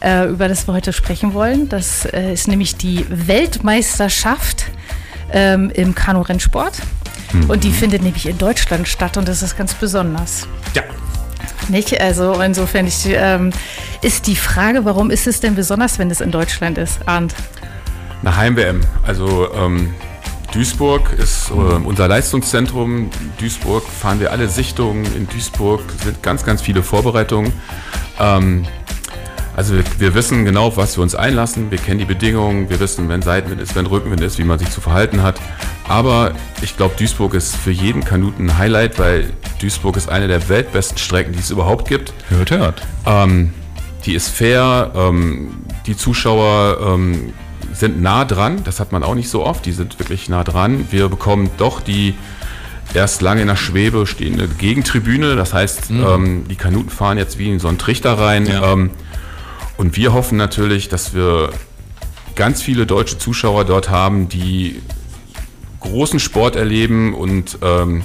äh, 0.00 0.28
über 0.28 0.48
das 0.48 0.68
wir 0.68 0.74
heute 0.74 0.92
sprechen 0.92 1.34
wollen. 1.34 1.68
Das 1.68 2.04
äh, 2.04 2.32
ist 2.32 2.48
nämlich 2.48 2.76
die 2.76 3.06
Weltmeisterschaft 3.08 4.66
ähm, 5.32 5.70
im 5.70 5.94
Kanu-Rennsport. 5.94 6.80
Und 7.48 7.64
die 7.64 7.72
findet 7.72 8.02
nämlich 8.02 8.26
in 8.26 8.38
Deutschland 8.38 8.88
statt 8.88 9.16
und 9.16 9.28
das 9.28 9.42
ist 9.42 9.56
ganz 9.56 9.74
besonders. 9.74 10.48
Ja. 10.74 10.82
Nicht? 11.68 12.00
Also 12.00 12.40
insofern 12.40 12.86
ich, 12.86 13.06
ähm, 13.06 13.50
ist 14.00 14.26
die 14.26 14.36
Frage, 14.36 14.84
warum 14.84 15.10
ist 15.10 15.26
es 15.26 15.40
denn 15.40 15.54
besonders, 15.54 15.98
wenn 15.98 16.10
es 16.10 16.20
in 16.20 16.30
Deutschland 16.30 16.78
ist, 16.78 17.00
Arndt? 17.06 17.34
Eine 18.22 18.36
Heim-WM. 18.36 18.80
Also 19.06 19.52
ähm, 19.54 19.94
Duisburg 20.52 21.12
ist 21.12 21.50
äh, 21.50 21.52
unser 21.52 22.08
Leistungszentrum. 22.08 23.10
Duisburg 23.38 23.84
fahren 23.84 24.18
wir 24.18 24.32
alle 24.32 24.48
Sichtungen. 24.48 25.04
In 25.14 25.28
Duisburg 25.28 25.82
sind 26.02 26.22
ganz, 26.22 26.44
ganz 26.44 26.62
viele 26.62 26.82
Vorbereitungen. 26.82 27.52
Ähm, 28.18 28.64
also 29.54 29.74
wir, 29.74 29.84
wir 29.98 30.14
wissen 30.14 30.44
genau, 30.44 30.76
was 30.76 30.96
wir 30.96 31.02
uns 31.02 31.14
einlassen. 31.14 31.70
Wir 31.70 31.78
kennen 31.78 31.98
die 31.98 32.06
Bedingungen. 32.06 32.70
Wir 32.70 32.80
wissen, 32.80 33.08
wenn 33.08 33.22
Seitenwind 33.22 33.60
ist, 33.60 33.74
wenn 33.76 33.86
Rückenwind 33.86 34.22
ist, 34.22 34.38
wie 34.38 34.44
man 34.44 34.58
sich 34.58 34.70
zu 34.70 34.80
verhalten 34.80 35.22
hat. 35.22 35.40
Aber 35.88 36.32
ich 36.62 36.76
glaube, 36.76 36.94
Duisburg 36.96 37.34
ist 37.34 37.56
für 37.56 37.70
jeden 37.70 38.04
Kanuten 38.04 38.50
ein 38.50 38.58
Highlight, 38.58 38.98
weil 38.98 39.30
Duisburg 39.60 39.96
ist 39.96 40.08
eine 40.08 40.28
der 40.28 40.48
weltbesten 40.48 40.98
Strecken, 40.98 41.32
die 41.32 41.40
es 41.40 41.50
überhaupt 41.50 41.88
gibt. 41.88 42.12
Hört, 42.30 42.50
hört. 42.50 42.82
Ähm, 43.04 43.52
die 44.04 44.14
ist 44.14 44.28
fair, 44.28 44.92
ähm, 44.94 45.50
die 45.86 45.96
Zuschauer 45.96 46.78
ähm, 46.94 47.32
sind 47.78 48.02
nah 48.02 48.24
dran, 48.24 48.62
das 48.64 48.80
hat 48.80 48.92
man 48.92 49.02
auch 49.02 49.14
nicht 49.14 49.28
so 49.28 49.44
oft, 49.44 49.64
die 49.66 49.72
sind 49.72 49.98
wirklich 49.98 50.28
nah 50.28 50.44
dran. 50.44 50.86
Wir 50.90 51.08
bekommen 51.08 51.50
doch 51.58 51.80
die 51.80 52.14
erst 52.94 53.22
lange 53.22 53.42
in 53.42 53.48
der 53.48 53.56
Schwebe 53.56 54.06
stehende 54.06 54.48
Gegentribüne, 54.48 55.36
das 55.36 55.52
heißt, 55.52 55.90
ähm, 55.90 56.46
die 56.48 56.56
Kanuten 56.56 56.90
fahren 56.90 57.18
jetzt 57.18 57.38
wie 57.38 57.50
in 57.50 57.58
so 57.58 57.68
einen 57.68 57.78
Trichter 57.78 58.18
rein. 58.18 58.46
Ja. 58.46 58.72
Ähm, 58.72 58.90
und 59.76 59.96
wir 59.96 60.12
hoffen 60.12 60.38
natürlich, 60.38 60.88
dass 60.88 61.14
wir 61.14 61.50
ganz 62.34 62.62
viele 62.62 62.86
deutsche 62.86 63.18
Zuschauer 63.18 63.64
dort 63.64 63.90
haben, 63.90 64.28
die 64.28 64.82
großen 65.80 66.18
Sport 66.18 66.56
erleben 66.56 67.14
und 67.14 67.58
ähm, 67.62 68.02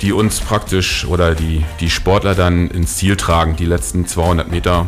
die 0.00 0.12
uns 0.12 0.40
praktisch 0.40 1.04
oder 1.04 1.34
die, 1.34 1.64
die 1.80 1.90
Sportler 1.90 2.34
dann 2.34 2.68
ins 2.68 2.96
Ziel 2.96 3.16
tragen. 3.16 3.56
Die 3.56 3.66
letzten 3.66 4.06
200 4.06 4.50
Meter 4.50 4.86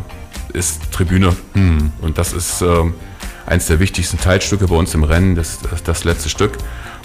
ist 0.53 0.91
Tribüne. 0.91 1.35
Und 2.01 2.17
das 2.17 2.33
ist 2.33 2.61
ähm, 2.61 2.93
eines 3.45 3.67
der 3.67 3.79
wichtigsten 3.79 4.19
Teilstücke 4.19 4.67
bei 4.67 4.75
uns 4.75 4.93
im 4.93 5.03
Rennen, 5.03 5.35
das, 5.35 5.59
das, 5.69 5.83
das 5.83 6.03
letzte 6.03 6.29
Stück. 6.29 6.57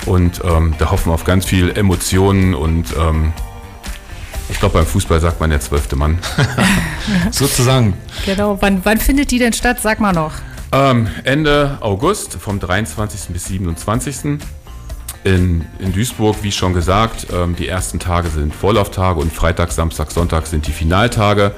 Und 0.04 0.42
ähm, 0.44 0.74
da 0.78 0.90
hoffen 0.90 1.10
wir 1.10 1.14
auf 1.14 1.24
ganz 1.24 1.46
viel 1.46 1.70
Emotionen 1.70 2.54
und 2.54 2.86
ähm, 2.98 3.32
ich 4.48 4.60
glaube, 4.60 4.74
beim 4.74 4.86
Fußball 4.86 5.20
sagt 5.20 5.40
man 5.40 5.50
der 5.50 5.60
zwölfte 5.60 5.96
Mann. 5.96 6.18
Sozusagen. 7.30 7.94
Genau, 8.24 8.58
wann, 8.60 8.80
wann 8.84 8.98
findet 8.98 9.30
die 9.30 9.38
denn 9.38 9.52
statt? 9.52 9.78
Sag 9.82 9.98
mal 9.98 10.12
noch. 10.12 10.32
Ähm, 10.72 11.08
Ende 11.24 11.78
August, 11.80 12.34
vom 12.34 12.60
23. 12.60 13.32
bis 13.32 13.46
27. 13.46 14.38
In, 15.24 15.64
in 15.80 15.92
Duisburg, 15.92 16.36
wie 16.42 16.52
schon 16.52 16.72
gesagt, 16.72 17.26
ähm, 17.32 17.56
die 17.56 17.66
ersten 17.66 17.98
Tage 17.98 18.28
sind 18.28 18.54
Vorlauftage 18.54 19.18
und 19.18 19.32
Freitag, 19.32 19.72
Samstag, 19.72 20.12
Sonntag 20.12 20.46
sind 20.46 20.66
die 20.66 20.72
Finaltage. 20.72 21.52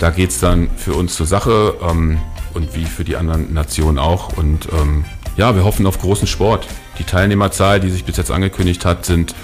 Da 0.00 0.10
geht 0.10 0.30
es 0.30 0.40
dann 0.40 0.68
für 0.76 0.94
uns 0.94 1.14
zur 1.14 1.26
Sache 1.26 1.74
ähm, 1.88 2.20
und 2.54 2.74
wie 2.74 2.84
für 2.84 3.04
die 3.04 3.16
anderen 3.16 3.52
Nationen 3.52 3.98
auch. 3.98 4.36
Und 4.36 4.68
ähm, 4.72 5.04
ja, 5.36 5.54
wir 5.54 5.64
hoffen 5.64 5.86
auf 5.86 5.98
großen 5.98 6.26
Sport. 6.26 6.66
Die 6.98 7.04
Teilnehmerzahl, 7.04 7.80
die 7.80 7.90
sich 7.90 8.04
bis 8.04 8.16
jetzt 8.16 8.30
angekündigt 8.30 8.84
hat, 8.84 9.04
sind, 9.04 9.34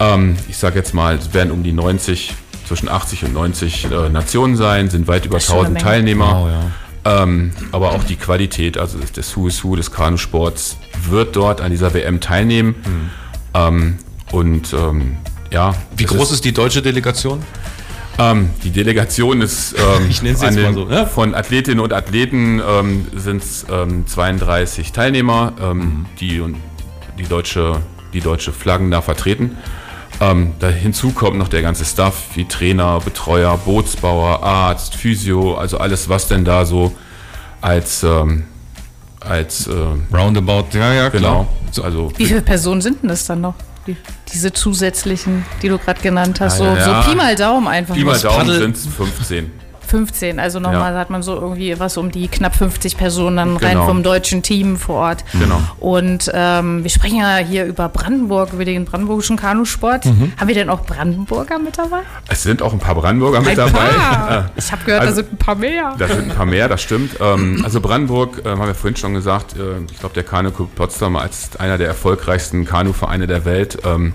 ähm, 0.00 0.36
ich 0.48 0.56
sage 0.56 0.76
jetzt 0.76 0.94
mal, 0.94 1.16
es 1.16 1.34
werden 1.34 1.50
um 1.50 1.62
die 1.62 1.72
90, 1.72 2.34
zwischen 2.66 2.88
80 2.88 3.24
und 3.24 3.34
90 3.34 3.90
äh, 3.90 4.08
Nationen 4.08 4.56
sein, 4.56 4.90
sind 4.90 5.08
weit 5.08 5.26
über 5.26 5.38
ist 5.38 5.46
schon 5.46 5.66
eine 5.66 5.68
1000 5.68 5.74
Menge. 5.74 5.84
Teilnehmer. 5.84 6.34
Wow, 6.34 6.48
ja. 6.48 7.22
Ähm, 7.22 7.52
aber 7.72 7.92
auch 7.92 8.04
die 8.04 8.16
Qualität, 8.16 8.76
also 8.76 8.98
das 9.14 9.36
Who 9.36 9.48
is 9.48 9.64
Who 9.64 9.76
des 9.76 9.90
Kanusports, 9.90 10.76
wird 11.08 11.36
dort 11.36 11.60
an 11.60 11.70
dieser 11.70 11.94
WM 11.94 12.20
teilnehmen. 12.20 12.74
Ähm, 13.54 13.98
und 14.30 14.72
ähm, 14.74 15.16
ja, 15.50 15.74
Wie 15.96 16.04
groß 16.04 16.32
ist 16.32 16.44
die 16.44 16.52
deutsche 16.52 16.82
Delegation? 16.82 17.42
Ähm, 18.18 18.50
die 18.64 18.70
Delegation 18.70 19.40
ist 19.40 19.74
ähm, 19.78 20.06
Ich 20.10 20.22
nenn's 20.22 20.40
jetzt 20.42 20.48
an 20.56 20.62
mal 20.62 20.68
den- 20.72 20.74
so, 20.74 20.84
ne? 20.84 21.06
von 21.06 21.34
Athletinnen 21.34 21.80
und 21.80 21.92
Athleten 21.92 22.60
ähm, 22.66 23.06
sind 23.14 23.42
es 23.42 23.64
ähm, 23.70 24.06
32 24.06 24.92
Teilnehmer, 24.92 25.52
ähm, 25.60 25.78
Mhm. 25.78 26.06
die 26.20 26.40
und 26.40 26.56
die 27.18 27.24
deutsche, 27.24 27.80
die 28.12 28.20
deutsche 28.20 28.52
Flaggen 28.52 28.90
da 28.90 29.00
vertreten. 29.02 29.56
Ähm, 30.20 30.52
da 30.58 30.68
hinzu 30.68 31.10
kommt 31.12 31.38
noch 31.38 31.48
der 31.48 31.62
ganze 31.62 31.84
Staff, 31.84 32.14
wie 32.34 32.44
Trainer, 32.44 33.00
Betreuer, 33.04 33.56
Bootsbauer, 33.58 34.42
Arzt, 34.42 34.96
Physio, 34.96 35.54
also 35.56 35.78
alles, 35.78 36.08
was 36.08 36.26
denn 36.28 36.44
da 36.44 36.64
so 36.64 36.92
als 37.60 38.02
ähm, 38.02 38.44
als 39.20 39.66
äh, 39.66 39.72
Roundabout, 40.16 40.66
ja, 40.72 40.92
ja, 40.94 41.08
genau, 41.08 41.46
klar. 41.72 41.84
also 41.84 42.10
Wie 42.16 42.24
viele 42.26 42.40
Personen 42.40 42.80
sind 42.80 43.02
denn 43.02 43.08
das 43.10 43.26
dann 43.26 43.40
noch? 43.42 43.54
Die, 43.88 43.96
diese 44.32 44.52
zusätzlichen, 44.52 45.44
die 45.62 45.68
du 45.68 45.78
gerade 45.78 46.00
genannt 46.00 46.40
hast. 46.40 46.58
So, 46.58 46.64
Ah, 46.64 46.76
ja, 46.76 46.86
ja. 46.86 47.02
so 47.02 47.10
Pi 47.10 47.16
mal 47.16 47.34
Daumen 47.34 47.66
einfach. 47.66 47.94
Pi 47.94 48.04
mal. 48.04 48.18
Daumen 48.18 48.46
sind 48.50 48.76
es 48.76 48.86
15. 48.86 49.50
15, 49.88 50.38
also 50.38 50.60
nochmal 50.60 50.92
Ja. 50.92 50.98
hat 50.98 51.10
man 51.10 51.22
so 51.22 51.34
irgendwie 51.34 51.78
was 51.80 51.96
um 51.96 52.10
die 52.10 52.28
knapp 52.28 52.54
50 52.56 52.96
Personen 52.96 53.36
dann 53.36 53.56
rein 53.56 53.72
Genau. 53.72 53.86
vom 53.86 54.02
deutschen 54.02 54.42
Team 54.42 54.76
vor 54.76 54.96
Ort. 54.96 55.24
Genau. 55.32 55.60
Und 55.80 56.30
ähm, 56.34 56.82
wir 56.82 56.90
sprechen 56.90 57.18
ja 57.18 57.36
hier 57.38 57.64
über 57.64 57.88
Brandenburg, 57.88 58.52
über 58.52 58.64
den 58.64 58.84
brandenburgischen 58.84 59.36
Kanusport. 59.36 60.04
Mhm. 60.06 60.32
Haben 60.38 60.48
wir 60.48 60.54
denn 60.54 60.70
auch 60.70 60.82
Brandenburger 60.84 61.58
mit 61.58 61.78
dabei? 61.78 62.00
Es 62.28 62.42
sind 62.42 62.62
auch 62.62 62.72
ein 62.72 62.78
paar 62.78 62.94
Brandenburger 62.94 63.40
mit 63.40 63.50
Ein 63.50 63.56
dabei. 63.56 63.70
paar. 63.88 64.50
Ich 64.56 64.70
habe 64.72 64.84
gehört, 64.84 65.02
Also- 65.02 65.22
da 65.22 65.26
sind 65.28 65.32
ein 65.32 65.38
paar 65.38 65.54
mehr. 65.54 65.94
Da 65.98 66.06
sind 66.08 66.30
ein 66.30 66.36
paar 66.36 66.46
mehr, 66.46 66.68
das 66.68 66.82
stimmt. 66.82 67.12
Ähm, 67.20 67.60
also 67.64 67.80
Brandenburg, 67.80 68.42
äh, 68.44 68.48
haben 68.50 68.66
wir 68.66 68.74
vorhin 68.74 68.96
schon 68.96 69.14
gesagt, 69.14 69.54
äh, 69.56 69.80
ich 69.90 69.98
glaube, 69.98 70.14
der 70.14 70.24
Kanu 70.24 70.50
Club 70.50 70.74
Potsdam 70.74 71.16
als 71.16 71.56
einer 71.58 71.78
der 71.78 71.86
erfolgreichsten 71.88 72.64
Kanuvereine 72.64 73.26
der 73.26 73.44
Welt 73.44 73.78
ähm, 73.84 74.12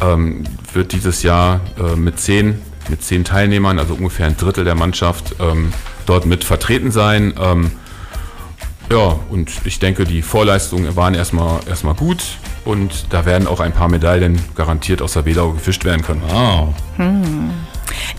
ähm, 0.00 0.44
wird 0.72 0.92
dieses 0.92 1.22
Jahr 1.22 1.60
äh, 1.78 1.96
mit 1.96 2.18
zehn, 2.20 2.60
mit 2.88 3.02
zehn 3.02 3.24
Teilnehmern, 3.24 3.78
also 3.78 3.94
ungefähr 3.94 4.26
ein 4.26 4.36
Drittel 4.36 4.64
der 4.64 4.74
Mannschaft, 4.74 5.36
ähm, 5.40 5.72
dort 6.06 6.26
mit 6.26 6.44
vertreten 6.44 6.90
sein. 6.90 7.34
Ähm, 7.40 7.72
ja, 8.90 9.18
und 9.30 9.50
ich 9.64 9.78
denke, 9.78 10.04
die 10.04 10.22
Vorleistungen 10.22 10.94
waren 10.94 11.14
erstmal, 11.14 11.60
erstmal 11.68 11.94
gut 11.94 12.22
und 12.64 13.06
da 13.10 13.26
werden 13.26 13.48
auch 13.48 13.60
ein 13.60 13.72
paar 13.72 13.88
Medaillen 13.88 14.40
garantiert 14.54 15.02
aus 15.02 15.14
der 15.14 15.24
Wedau 15.24 15.52
gefischt 15.52 15.84
werden 15.84 16.02
können. 16.02 16.22
Wow. 16.28 16.74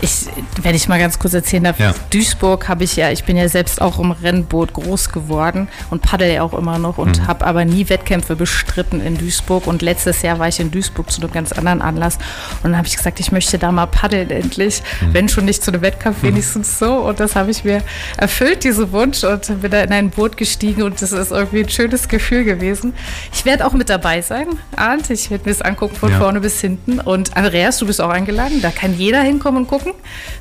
Ich, 0.00 0.26
wenn 0.62 0.74
ich 0.74 0.88
mal 0.88 0.98
ganz 0.98 1.18
kurz 1.18 1.34
erzählen 1.34 1.64
darf, 1.64 1.78
Ja. 1.78 1.94
Duisburg 2.10 2.68
habe 2.68 2.84
ich 2.84 2.96
ja, 2.96 3.10
ich 3.10 3.24
bin 3.24 3.36
ja 3.36 3.48
selbst 3.48 3.80
auch 3.80 3.98
im 3.98 4.10
Rennboot 4.12 4.72
groß 4.72 5.10
geworden 5.10 5.68
und 5.90 6.02
paddel 6.02 6.32
ja 6.32 6.42
auch 6.42 6.52
immer 6.54 6.78
noch 6.78 6.98
und 6.98 7.26
habe 7.26 7.46
aber 7.46 7.64
nie 7.64 7.88
Wettkämpfe 7.88 8.36
bestritten 8.36 9.00
in 9.00 9.16
Duisburg. 9.18 9.66
Und 9.66 9.82
letztes 9.82 10.22
Jahr 10.22 10.38
war 10.38 10.48
ich 10.48 10.60
in 10.60 10.70
Duisburg 10.70 11.10
zu 11.10 11.20
einem 11.20 11.32
ganz 11.32 11.52
anderen 11.52 11.82
Anlass 11.82 12.16
und 12.62 12.70
dann 12.70 12.76
habe 12.76 12.86
ich 12.86 12.96
gesagt, 12.96 13.20
ich 13.20 13.32
möchte 13.32 13.58
da 13.58 13.72
mal 13.72 13.86
paddeln 13.86 14.30
endlich, 14.30 14.82
wenn 15.12 15.28
schon 15.28 15.44
nicht 15.44 15.62
zu 15.62 15.70
einem 15.70 15.82
Wettkampf, 15.82 16.22
wenigstens 16.22 16.78
so. 16.78 16.94
Und 16.98 17.20
das 17.20 17.36
habe 17.36 17.50
ich 17.50 17.64
mir 17.64 17.82
erfüllt, 18.16 18.64
diesen 18.64 18.92
Wunsch 18.92 19.24
und 19.24 19.60
bin 19.60 19.70
da 19.70 19.82
in 19.82 19.92
ein 19.92 20.10
Boot 20.10 20.36
gestiegen 20.36 20.82
und 20.82 21.00
das 21.02 21.12
ist 21.12 21.30
irgendwie 21.30 21.60
ein 21.60 21.68
schönes 21.68 22.08
Gefühl 22.08 22.44
gewesen. 22.44 22.94
Ich 23.32 23.44
werde 23.44 23.66
auch 23.66 23.72
mit 23.72 23.88
dabei 23.90 24.22
sein, 24.22 24.46
Arndt. 24.76 25.10
Ich 25.10 25.30
werde 25.30 25.44
mir 25.44 25.52
das 25.52 25.62
angucken 25.62 25.96
von 25.96 26.10
Ja. 26.10 26.18
vorne 26.18 26.40
bis 26.40 26.60
hinten. 26.60 27.00
Und 27.00 27.36
Andreas, 27.36 27.78
du 27.78 27.86
bist 27.86 28.00
auch 28.00 28.10
eingeladen. 28.10 28.60
Da 28.62 28.70
kann 28.70 28.96
jeder 28.96 29.20
hinkommen 29.22 29.57
und 29.58 29.68
gucken. 29.68 29.92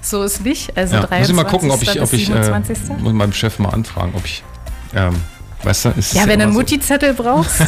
So 0.02 0.24
ist 0.24 0.44
nicht. 0.44 0.76
Also 0.78 0.96
Ja, 0.96 1.02
23. 1.02 1.20
muss 1.20 1.30
ich 1.30 1.36
mal 1.36 1.52
gucken, 1.52 1.72
ob 1.72 1.82
ich, 1.84 2.02
ob 2.02 2.14
ich 2.14 2.30
äh, 2.30 2.44
27. 2.44 2.78
muss 3.00 3.14
meinem 3.14 3.34
Chef 3.34 3.60
mal 3.60 3.70
anfragen, 3.70 4.14
ob 4.16 4.26
ich, 4.26 4.44
ähm, 4.96 5.16
weißt 5.64 5.86
du, 5.86 5.90
ist 5.98 6.14
ja, 6.14 6.22
wenn 6.22 6.28
du 6.28 6.34
einen 6.34 6.42
immer 6.44 6.54
so. 6.54 6.60
Mutti-Zettel 6.60 7.14
brauchst, 7.14 7.62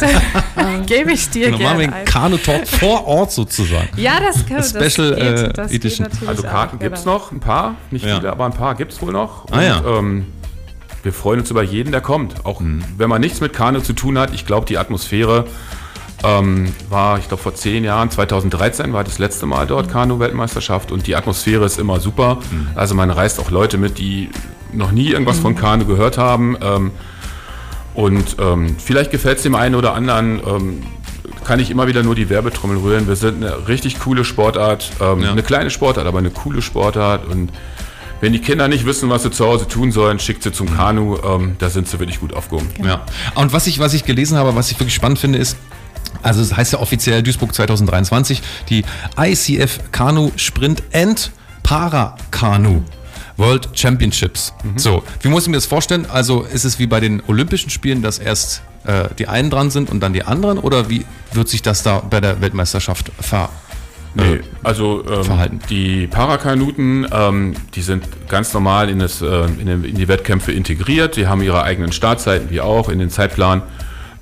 dann 0.56 0.86
gebe 0.86 1.12
ich 1.12 1.28
dir 1.30 1.50
Dann 1.50 1.60
machen 1.62 1.78
wir 1.78 1.84
gerne 1.86 1.96
einen. 1.96 2.04
Kanu-Talk 2.06 2.66
vor 2.68 3.06
Ort 3.06 3.32
sozusagen. 3.32 3.88
Ja, 3.96 4.20
das 4.20 4.46
kann 4.46 4.56
das 4.58 4.70
Special, 4.70 5.14
geht, 5.14 5.18
äh, 5.18 5.52
das 5.52 5.72
Edition. 5.72 6.04
Geht 6.06 6.14
natürlich 6.14 6.28
Also 6.28 6.42
Karten 6.42 6.78
gibt 6.78 6.96
es 6.96 7.04
genau. 7.04 7.16
noch, 7.16 7.32
ein 7.32 7.40
paar, 7.40 7.74
nicht 7.90 8.04
Ja. 8.04 8.16
viele, 8.16 8.30
aber 8.30 8.46
ein 8.46 8.52
paar 8.52 8.74
gibt 8.74 8.92
es 8.92 9.02
wohl 9.02 9.12
noch. 9.12 9.46
Ah, 9.50 9.62
ja. 9.62 9.82
ähm, 9.84 10.26
wir 11.02 11.12
freuen 11.12 11.40
uns 11.40 11.50
über 11.50 11.62
jeden, 11.62 11.92
der 11.92 12.00
kommt. 12.02 12.44
Auch 12.44 12.60
wenn 12.60 13.08
man 13.08 13.20
nichts 13.20 13.40
mit 13.40 13.52
Kanu 13.54 13.80
zu 13.80 13.94
tun 13.94 14.18
hat. 14.18 14.34
Ich 14.34 14.44
glaube, 14.46 14.66
die 14.66 14.76
Atmosphäre 14.76 15.46
ähm, 16.22 16.72
war, 16.88 17.18
ich 17.18 17.28
glaube, 17.28 17.42
vor 17.42 17.54
zehn 17.54 17.84
Jahren, 17.84 18.10
2013 18.10 18.92
war 18.92 19.04
das 19.04 19.18
letzte 19.18 19.46
Mal 19.46 19.66
dort 19.66 19.90
Kanu-Weltmeisterschaft 19.90 20.92
und 20.92 21.06
die 21.06 21.16
Atmosphäre 21.16 21.64
ist 21.64 21.78
immer 21.78 22.00
super. 22.00 22.38
Also 22.74 22.94
man 22.94 23.10
reist 23.10 23.40
auch 23.40 23.50
Leute 23.50 23.78
mit, 23.78 23.98
die 23.98 24.28
noch 24.72 24.92
nie 24.92 25.08
irgendwas 25.10 25.38
von 25.38 25.56
Kanu 25.56 25.84
gehört 25.86 26.18
haben. 26.18 26.56
Ähm, 26.60 26.90
und 27.94 28.36
ähm, 28.38 28.76
vielleicht 28.78 29.10
gefällt 29.10 29.38
es 29.38 29.42
dem 29.42 29.54
einen 29.54 29.74
oder 29.74 29.94
anderen. 29.94 30.40
Ähm, 30.46 30.82
kann 31.44 31.58
ich 31.58 31.70
immer 31.70 31.86
wieder 31.86 32.02
nur 32.02 32.14
die 32.14 32.28
Werbetrommel 32.28 32.76
rühren. 32.78 33.08
Wir 33.08 33.16
sind 33.16 33.42
eine 33.42 33.66
richtig 33.66 33.98
coole 33.98 34.24
Sportart. 34.24 34.90
Ähm, 35.00 35.22
Ja. 35.22 35.32
Eine 35.32 35.42
kleine 35.42 35.70
Sportart, 35.70 36.06
aber 36.06 36.18
eine 36.18 36.30
coole 36.30 36.62
Sportart. 36.62 37.26
Und 37.26 37.50
wenn 38.20 38.32
die 38.32 38.38
Kinder 38.40 38.68
nicht 38.68 38.84
wissen, 38.86 39.08
was 39.10 39.22
sie 39.22 39.30
zu 39.30 39.46
Hause 39.46 39.66
tun 39.66 39.90
sollen, 39.90 40.18
schickt 40.20 40.42
sie 40.42 40.52
zum 40.52 40.76
Kanu. 40.76 41.16
Ähm, 41.24 41.56
da 41.58 41.70
sind 41.70 41.88
sie 41.88 41.98
wirklich 41.98 42.20
gut 42.20 42.34
aufgehoben. 42.34 42.68
Ja. 42.84 43.00
Und 43.34 43.52
was 43.52 43.66
ich, 43.66 43.78
was 43.80 43.94
ich 43.94 44.04
gelesen 44.04 44.36
habe, 44.36 44.54
was 44.54 44.70
ich 44.70 44.78
wirklich 44.78 44.94
spannend 44.94 45.18
finde, 45.18 45.38
ist, 45.38 45.56
also 46.22 46.40
es 46.40 46.56
heißt 46.56 46.72
ja 46.72 46.78
offiziell 46.80 47.22
Duisburg 47.22 47.54
2023, 47.54 48.42
die 48.68 48.84
ICF 49.18 49.80
Kanu 49.92 50.32
Sprint 50.36 50.82
and 50.92 51.30
Para 51.62 52.16
Kanu 52.30 52.82
World 53.40 53.70
Championships. 53.72 54.52
So, 54.76 55.02
wie 55.22 55.28
muss 55.28 55.44
ich 55.44 55.48
mir 55.48 55.56
das 55.56 55.66
vorstellen? 55.66 56.06
Also 56.10 56.42
ist 56.42 56.64
es 56.64 56.78
wie 56.78 56.86
bei 56.86 57.00
den 57.00 57.22
Olympischen 57.26 57.70
Spielen, 57.70 58.02
dass 58.02 58.18
erst 58.18 58.62
äh, 58.84 59.08
die 59.18 59.28
einen 59.28 59.50
dran 59.50 59.70
sind 59.70 59.90
und 59.90 60.00
dann 60.00 60.12
die 60.12 60.22
anderen? 60.22 60.58
Oder 60.58 60.90
wie 60.90 61.04
wird 61.32 61.48
sich 61.48 61.62
das 61.62 61.82
da 61.82 62.00
bei 62.00 62.20
der 62.20 62.40
Weltmeisterschaft 62.40 63.10
ver... 63.18 63.48
Nee, 64.12 64.40
also 64.64 65.04
ähm, 65.08 65.22
Verhalten. 65.22 65.60
die 65.70 66.08
Parakanuten, 66.08 67.06
ähm, 67.12 67.54
die 67.76 67.80
sind 67.80 68.04
ganz 68.28 68.52
normal 68.52 68.90
in, 68.90 68.98
das, 68.98 69.22
äh, 69.22 69.44
in, 69.44 69.66
den, 69.66 69.84
in 69.84 69.94
die 69.94 70.08
Wettkämpfe 70.08 70.50
integriert. 70.50 71.14
Die 71.14 71.28
haben 71.28 71.40
ihre 71.42 71.62
eigenen 71.62 71.92
Startzeiten, 71.92 72.50
wie 72.50 72.60
auch 72.60 72.88
in 72.88 72.98
den 72.98 73.08
Zeitplan. 73.08 73.62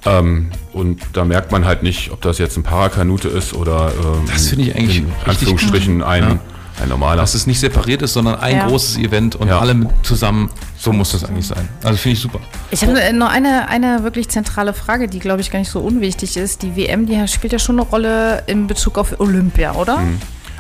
Ähm, 0.09 0.51
und 0.73 1.01
da 1.13 1.25
merkt 1.25 1.51
man 1.53 1.65
halt 1.65 1.83
nicht, 1.83 2.11
ob 2.13 2.21
das 2.23 2.39
jetzt 2.39 2.57
ein 2.57 2.63
Parakanute 2.63 3.29
ist 3.29 3.53
oder 3.53 3.93
ähm, 3.99 4.27
Das 4.33 4.49
finde 4.49 4.65
ich 4.67 4.77
eigentlich 4.77 4.99
in 4.99 5.13
Anführungsstrichen 5.27 6.03
ein, 6.03 6.23
Ja. 6.23 6.39
ein 6.83 6.89
normaler. 6.89 7.21
Dass 7.23 7.35
es 7.35 7.47
nicht 7.47 7.59
separiert 7.59 8.03
ist, 8.03 8.13
sondern 8.13 8.37
ein 8.37 8.57
Ja. 8.57 8.69
großes 8.69 8.99
Event 8.99 9.35
und 9.37 9.49
Ja. 9.49 9.59
alle 9.59 9.75
mit 9.75 9.89
zusammen, 10.03 10.51
so 10.79 10.93
muss 10.93 11.13
das 11.13 11.25
eigentlich 11.25 11.47
sein. 11.49 11.69
Also 11.83 11.99
finde 11.99 12.15
ich 12.15 12.23
super. 12.23 12.39
Ich 12.71 12.83
habe 12.85 13.13
noch 13.13 13.29
eine, 13.31 13.69
eine 13.69 14.05
wirklich 14.05 14.29
zentrale 14.29 14.73
Frage, 14.73 15.09
die, 15.09 15.19
glaube 15.19 15.41
ich, 15.41 15.51
gar 15.51 15.59
nicht 15.59 15.71
so 15.71 15.81
unwichtig 15.81 16.37
ist. 16.37 16.63
Die 16.63 16.77
WM, 16.77 17.07
die 17.07 17.27
spielt 17.29 17.53
ja 17.53 17.59
schon 17.59 17.79
eine 17.81 17.89
Rolle 17.89 18.45
in 18.47 18.67
Bezug 18.69 18.99
auf 18.99 19.19
Olympia, 19.19 19.73
oder? 19.75 20.01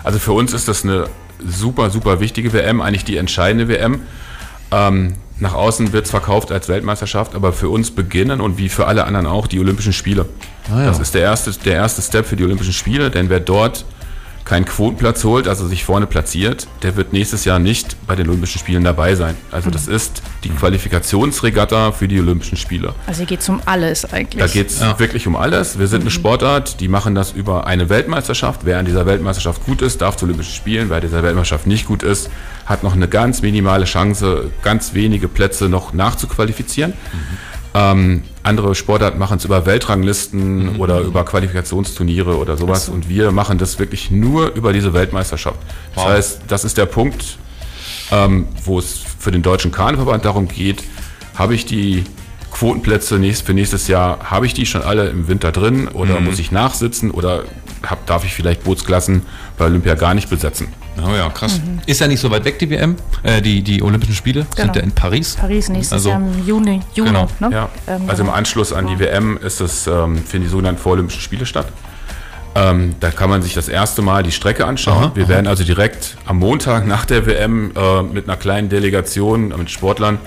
Also 0.03 0.19
für 0.19 0.33
uns 0.33 0.53
ist 0.53 0.67
das 0.69 0.85
eine 0.85 1.07
super, 1.47 1.91
super 1.91 2.19
wichtige 2.21 2.53
WM, 2.53 2.81
eigentlich 2.81 3.05
die 3.05 3.17
entscheidende 3.17 3.69
WM. 3.69 4.01
Ähm, 4.73 5.15
nach 5.41 5.55
außen 5.55 5.93
wird 5.93 6.07
es 6.07 6.11
verkauft 6.11 6.51
als 6.51 6.69
Weltmeisterschaft, 6.69 7.35
aber 7.35 7.53
für 7.53 7.69
uns 7.69 7.91
beginnen 7.91 8.41
und 8.41 8.59
wie 8.59 8.69
für 8.69 8.87
alle 8.87 9.05
anderen 9.05 9.27
auch 9.27 9.47
die 9.47 9.61
Olympischen 9.61 9.93
Spiele. 9.93 10.27
Ah, 10.71 10.81
ja. 10.81 10.87
Das 10.87 10.99
ist 10.99 11.15
der 11.15 11.23
erste, 11.23 11.53
der 11.53 11.75
erste 11.75 12.03
Step 12.03 12.27
für 12.27 12.37
die 12.37 12.45
Olympischen 12.45 12.73
Spiele, 12.73 13.11
denn 13.11 13.31
wer 13.31 13.41
dort 13.41 13.85
keinen 14.49 14.65
Quotenplatz 14.65 15.25
holt, 15.25 15.47
also 15.47 15.67
sich 15.69 15.85
vorne 15.85 16.07
platziert, 16.07 16.67
der 16.83 16.97
wird 16.97 17.13
nächstes 17.13 17.45
Jahr 17.45 17.59
nicht 17.59 17.97
bei 18.07 18.17
den 18.17 18.29
Olympischen 18.29 18.59
Spielen 18.59 18.83
dabei 18.83 19.15
sein. 19.15 19.35
Also 19.53 19.69
das 19.69 19.87
ist 19.89 20.23
die 20.43 20.49
Qualifikationsregatta 20.49 21.93
für 21.93 22.09
die 22.09 22.19
Olympischen 22.19 22.57
Spiele. 22.57 22.95
Also 23.07 23.19
hier 23.19 23.27
geht 23.27 23.41
es 23.41 23.49
um 23.51 23.61
alles 23.67 24.11
eigentlich. 24.11 24.41
Da 24.43 24.47
geht 24.47 24.71
es 24.71 24.81
Ja. 24.81 24.99
wirklich 24.99 25.27
um 25.27 25.37
alles. 25.37 25.79
Wir 25.79 25.87
sind 25.87 26.01
eine 26.01 26.11
Sportart, 26.11 26.81
die 26.81 26.89
machen 26.89 27.15
das 27.15 27.33
über 27.33 27.67
eine 27.67 27.91
Weltmeisterschaft. 27.91 28.63
Wer 28.65 28.79
an 28.79 28.87
dieser 28.87 29.05
Weltmeisterschaft 29.05 29.65
gut 29.67 29.83
ist, 29.83 30.01
darf 30.01 30.17
zu 30.17 30.25
Olympischen 30.25 30.55
Spielen. 30.55 30.89
Wer 30.89 30.97
an 30.97 31.03
dieser 31.03 31.23
Weltmeisterschaft 31.23 31.67
nicht 31.67 31.87
gut 31.87 32.03
ist, 32.03 32.31
hat 32.65 32.83
noch 32.83 32.95
eine 32.95 33.07
ganz 33.07 33.43
minimale 33.43 33.85
Chance, 33.85 34.51
ganz 34.63 34.95
wenige 34.95 35.29
Plätze 35.29 35.69
noch 35.69 35.93
nachzuqualifizieren. 35.93 36.95
Ähm, 37.75 38.23
andere 38.49 38.75
Sportarten 38.75 39.19
machen 39.19 39.39
es 39.39 39.45
über 39.45 39.67
Weltranglisten 39.67 40.77
oder 40.77 41.01
über 41.01 41.25
Qualifikationsturniere 41.25 42.37
oder 42.37 42.57
sowas. 42.57 42.89
Und 42.89 43.09
wir 43.09 43.31
machen 43.31 43.59
das 43.59 43.79
wirklich 43.79 44.11
nur 44.11 44.53
über 44.55 44.73
diese 44.73 44.95
Weltmeisterschaft. 44.95 45.59
Das 45.95 46.05
Wow. 46.05 46.11
heißt, 46.11 46.41
das 46.49 46.65
ist 46.65 46.77
der 46.79 46.87
Punkt, 46.87 47.39
ähm, 48.11 48.47
wo 48.65 48.79
es 48.79 49.01
für 49.19 49.31
den 49.31 49.43
deutschen 49.43 49.71
Kahnverband 49.71 50.25
darum 50.25 50.49
geht, 50.49 50.83
habe 51.35 51.55
ich 51.55 51.67
die 51.67 52.05
Quotenplätze 52.51 53.19
nächst, 53.19 53.47
für 53.47 53.55
nächstes 53.55 53.87
Jahr, 53.89 54.31
habe 54.31 54.47
ich 54.47 54.55
die 54.55 54.67
schon 54.67 54.83
alle 54.83 55.09
im 55.11 55.29
Winter 55.29 55.53
drin 55.53 55.87
oder 55.89 56.19
muss 56.21 56.39
ich 56.39 56.51
nachsitzen 56.51 57.11
oder 57.11 57.45
hab, 57.87 58.07
darf 58.07 58.25
ich 58.25 58.33
vielleicht 58.35 58.65
Bootsklassen 58.65 59.23
bei 59.57 59.67
Olympia 59.67 59.95
gar 59.95 60.15
nicht 60.15 60.29
besetzen? 60.31 60.69
Oh 61.05 61.15
ja, 61.15 61.29
krass. 61.31 61.61
Ist 61.87 62.01
ja 62.01 62.09
nicht 62.09 62.19
so 62.21 62.31
weit 62.31 62.45
weg, 62.45 62.59
die 62.59 62.69
WM. 62.71 62.97
Äh, 63.23 63.41
die, 63.41 63.63
die 63.63 63.83
Olympischen 63.83 64.15
Spiele 64.15 64.47
Genau. 64.57 64.65
sind 64.73 64.77
ja 64.77 64.83
in 64.83 64.91
Paris. 64.93 65.37
Paris 65.37 65.69
nächstes 65.69 65.93
Also, 65.93 66.09
Jahr 66.11 66.19
im 66.21 66.45
Juni. 66.47 66.81
Juni 66.95 67.09
genau, 67.11 67.29
ne? 67.39 67.51
Ja, 67.53 67.69
Ähm, 67.87 68.03
also 68.09 68.23
im 68.23 68.27
genau. 68.27 68.33
Anschluss 68.39 68.73
an 68.73 68.87
die 68.89 68.99
WM 68.99 69.37
ist 69.39 69.61
es, 69.61 69.87
ähm, 69.87 70.17
finden 70.19 70.47
die 70.47 70.51
sogenannten 70.51 70.81
Vorolympischen 70.81 71.21
Spiele 71.23 71.47
statt. 71.47 71.69
Ähm, 72.57 72.97
da 72.99 73.11
kann 73.11 73.31
man 73.31 73.43
sich 73.43 73.55
das 73.55 73.69
erste 73.69 74.03
Mal 74.03 74.25
die 74.25 74.33
Strecke 74.33 74.67
anschauen. 74.67 75.05
Aha, 75.05 75.13
Wir 75.15 75.29
werden 75.29 75.47
also 75.47 75.63
direkt 75.63 76.17
am 76.27 76.39
Montag 76.39 76.87
nach 76.87 77.05
der 77.05 77.27
WM 77.27 77.71
äh, 77.77 78.03
mit 78.03 78.29
einer 78.29 78.37
kleinen 78.37 78.69
Delegation, 78.69 79.49
mit 79.57 79.71
Sportlern 79.71 80.19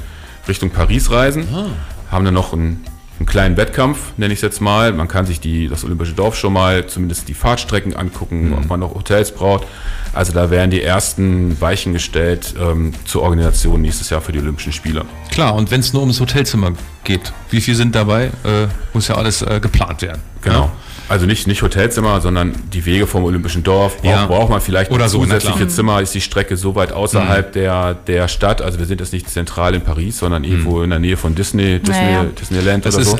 Richtung 0.47 0.69
Paris 0.69 1.11
reisen. 1.11 1.47
Ah. 1.53 1.65
Haben 2.11 2.23
dann 2.25 2.33
noch 2.33 2.53
einen, 2.53 2.83
einen 3.21 3.27
kleinen 3.27 3.55
Wettkampf, 3.57 4.13
nenne 4.17 4.33
ich 4.33 4.39
es 4.39 4.41
jetzt 4.41 4.61
mal. 4.61 4.91
Man 4.93 5.07
kann 5.07 5.25
sich 5.27 5.39
die, 5.39 5.67
das 5.67 5.83
Olympische 5.85 6.13
Dorf 6.13 6.35
schon 6.35 6.53
mal, 6.53 6.87
zumindest 6.87 7.27
die 7.29 7.35
Fahrtstrecken 7.35 7.95
angucken, 7.95 8.47
Mhm. 8.49 8.53
ob 8.57 8.65
man 8.67 8.79
noch 8.79 8.95
Hotels 8.95 9.31
braucht. 9.31 9.65
Also 10.13 10.33
da 10.33 10.49
werden 10.49 10.71
die 10.71 10.81
ersten 10.81 11.59
Weichen 11.61 11.93
gestellt 11.93 12.55
ähm, 12.59 12.93
zur 13.05 13.21
Organisation 13.21 13.81
nächstes 13.81 14.09
Jahr 14.09 14.21
für 14.21 14.31
die 14.31 14.39
Olympischen 14.39 14.73
Spiele. 14.73 15.05
Klar, 15.31 15.53
und 15.55 15.69
wenn 15.71 15.79
es 15.81 15.93
nur 15.93 16.01
ums 16.01 16.19
Hotelzimmer 16.19 16.71
geht, 17.03 17.31
wie 17.51 17.61
viel 17.61 17.75
sind 17.75 17.93
dabei? 17.95 18.25
Äh, 18.43 18.67
muss 18.93 19.07
ja 19.07 19.15
alles 19.15 19.41
äh, 19.43 19.59
geplant 19.61 20.01
werden. 20.01 20.21
Genau. 20.41 20.61
Ja? 20.65 20.71
Also 21.11 21.25
nicht, 21.25 21.45
nicht 21.45 21.61
Hotelzimmer, 21.61 22.21
sondern 22.21 22.53
die 22.71 22.85
Wege 22.85 23.05
vom 23.05 23.25
Olympischen 23.25 23.63
Dorf. 23.63 23.95
Braucht, 23.97 24.05
Ja. 24.05 24.25
braucht 24.27 24.49
man 24.49 24.61
vielleicht 24.61 24.91
Oder 24.91 25.03
noch 25.05 25.11
so, 25.11 25.23
zusätzliche. 25.23 25.65
Mhm. 25.65 25.69
Zimmer? 25.69 26.01
Ist 26.01 26.15
die 26.15 26.21
Strecke 26.21 26.55
so 26.55 26.73
weit 26.75 26.93
außerhalb 26.93 27.51
der, 27.51 27.95
der 27.95 28.27
Stadt? 28.29 28.61
Also 28.61 28.79
wir 28.79 28.85
sind 28.85 29.01
jetzt 29.01 29.11
nicht 29.11 29.29
zentral 29.29 29.75
in 29.75 29.81
Paris, 29.81 30.19
sondern 30.19 30.45
irgendwo 30.45 30.81
in 30.83 30.89
der 30.89 30.99
Nähe 30.99 31.17
von 31.17 31.35
Disney, 31.35 31.79
Disney 31.79 31.93
Naja. 32.05 32.23
Disneyland 32.39 32.85
Das 32.85 32.95
oder 32.95 33.03
so. 33.03 33.19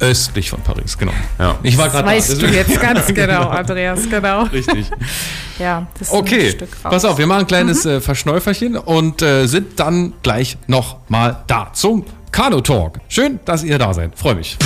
östlich 0.00 0.50
von 0.50 0.60
Paris, 0.60 0.98
genau. 0.98 1.12
Ja. 1.38 1.56
Ich 1.62 1.78
war 1.78 1.86
Das 1.86 1.94
gerade 1.94 2.08
weißt 2.08 2.42
du 2.42 2.46
jetzt 2.48 2.78
ganz 2.80 3.06
genau, 3.14 3.48
Andreas, 3.48 4.00
genau. 4.10 4.42
Richtig. 4.44 4.86
Ja, 5.58 5.86
das 5.98 6.08
ist 6.08 6.14
ein 6.14 6.20
Okay, 6.20 6.50
Stück 6.50 6.68
raus. 6.84 6.92
pass 6.92 7.04
auf, 7.04 7.18
wir 7.18 7.26
machen 7.26 7.40
ein 7.40 7.46
kleines 7.46 7.86
äh, 7.86 8.00
Verschnäuferchen 8.00 8.76
und 8.76 9.22
äh, 9.22 9.46
sind 9.46 9.78
dann 9.78 10.12
gleich 10.22 10.56
noch 10.66 10.96
mal 11.08 11.44
da 11.46 11.68
zum 11.72 12.04
Kano 12.32 12.60
Talk. 12.62 12.98
Schön, 13.08 13.38
dass 13.44 13.62
ihr 13.62 13.78
da 13.78 13.94
seid. 13.94 14.18
Freue 14.18 14.34
mich. 14.34 14.56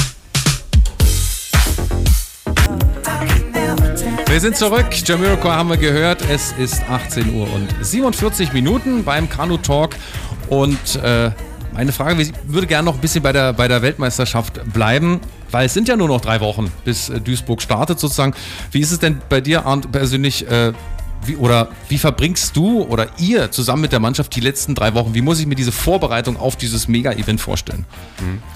Wir 4.36 4.42
sind 4.42 4.54
zurück. 4.54 4.88
Jamiroquai 4.92 5.48
haben 5.48 5.70
wir 5.70 5.78
gehört. 5.78 6.20
Es 6.28 6.52
ist 6.52 6.82
18 6.90 7.34
Uhr 7.34 7.50
und 7.54 7.68
47 7.80 8.52
Minuten 8.52 9.02
beim 9.02 9.30
Kanu 9.30 9.56
Talk. 9.56 9.96
Und 10.50 10.96
äh, 10.96 11.30
meine 11.72 11.90
Frage, 11.90 12.20
ich 12.20 12.34
würde 12.44 12.66
gerne 12.66 12.84
noch 12.84 12.96
ein 12.96 13.00
bisschen 13.00 13.22
bei 13.22 13.32
der, 13.32 13.54
bei 13.54 13.66
der 13.66 13.80
Weltmeisterschaft 13.80 14.60
bleiben, 14.74 15.22
weil 15.50 15.64
es 15.64 15.72
sind 15.72 15.88
ja 15.88 15.96
nur 15.96 16.08
noch 16.08 16.20
drei 16.20 16.42
Wochen, 16.42 16.70
bis 16.84 17.10
Duisburg 17.24 17.62
startet 17.62 17.98
sozusagen. 17.98 18.34
Wie 18.72 18.80
ist 18.80 18.92
es 18.92 18.98
denn 18.98 19.22
bei 19.30 19.40
dir, 19.40 19.64
Arndt, 19.64 19.90
persönlich? 19.90 20.46
Äh, 20.46 20.74
wie, 21.24 21.36
oder 21.36 21.68
wie 21.88 21.98
verbringst 21.98 22.56
du 22.56 22.82
oder 22.82 23.08
ihr 23.18 23.50
zusammen 23.50 23.82
mit 23.82 23.92
der 23.92 24.00
Mannschaft 24.00 24.34
die 24.36 24.40
letzten 24.40 24.74
drei 24.74 24.94
Wochen? 24.94 25.14
Wie 25.14 25.22
muss 25.22 25.40
ich 25.40 25.46
mir 25.46 25.54
diese 25.54 25.72
Vorbereitung 25.72 26.36
auf 26.36 26.56
dieses 26.56 26.88
Mega-Event 26.88 27.40
vorstellen? 27.40 27.84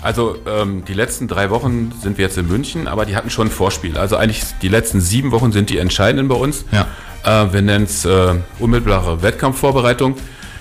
Also 0.02 0.36
ähm, 0.46 0.84
die 0.86 0.94
letzten 0.94 1.28
drei 1.28 1.50
Wochen 1.50 1.92
sind 2.02 2.18
wir 2.18 2.24
jetzt 2.24 2.38
in 2.38 2.48
München, 2.48 2.86
aber 2.86 3.06
die 3.06 3.16
hatten 3.16 3.30
schon 3.30 3.48
ein 3.48 3.50
Vorspiel. 3.50 3.96
Also 3.96 4.16
eigentlich 4.16 4.42
die 4.62 4.68
letzten 4.68 5.00
sieben 5.00 5.30
Wochen 5.32 5.52
sind 5.52 5.70
die 5.70 5.78
entscheidenden 5.78 6.28
bei 6.28 6.36
uns. 6.36 6.64
Ja. 6.72 6.86
Äh, 7.24 7.52
wir 7.52 7.62
nennen 7.62 7.84
es 7.84 8.04
äh, 8.04 8.34
unmittelbare 8.58 9.22
Wettkampfvorbereitung. 9.22 10.16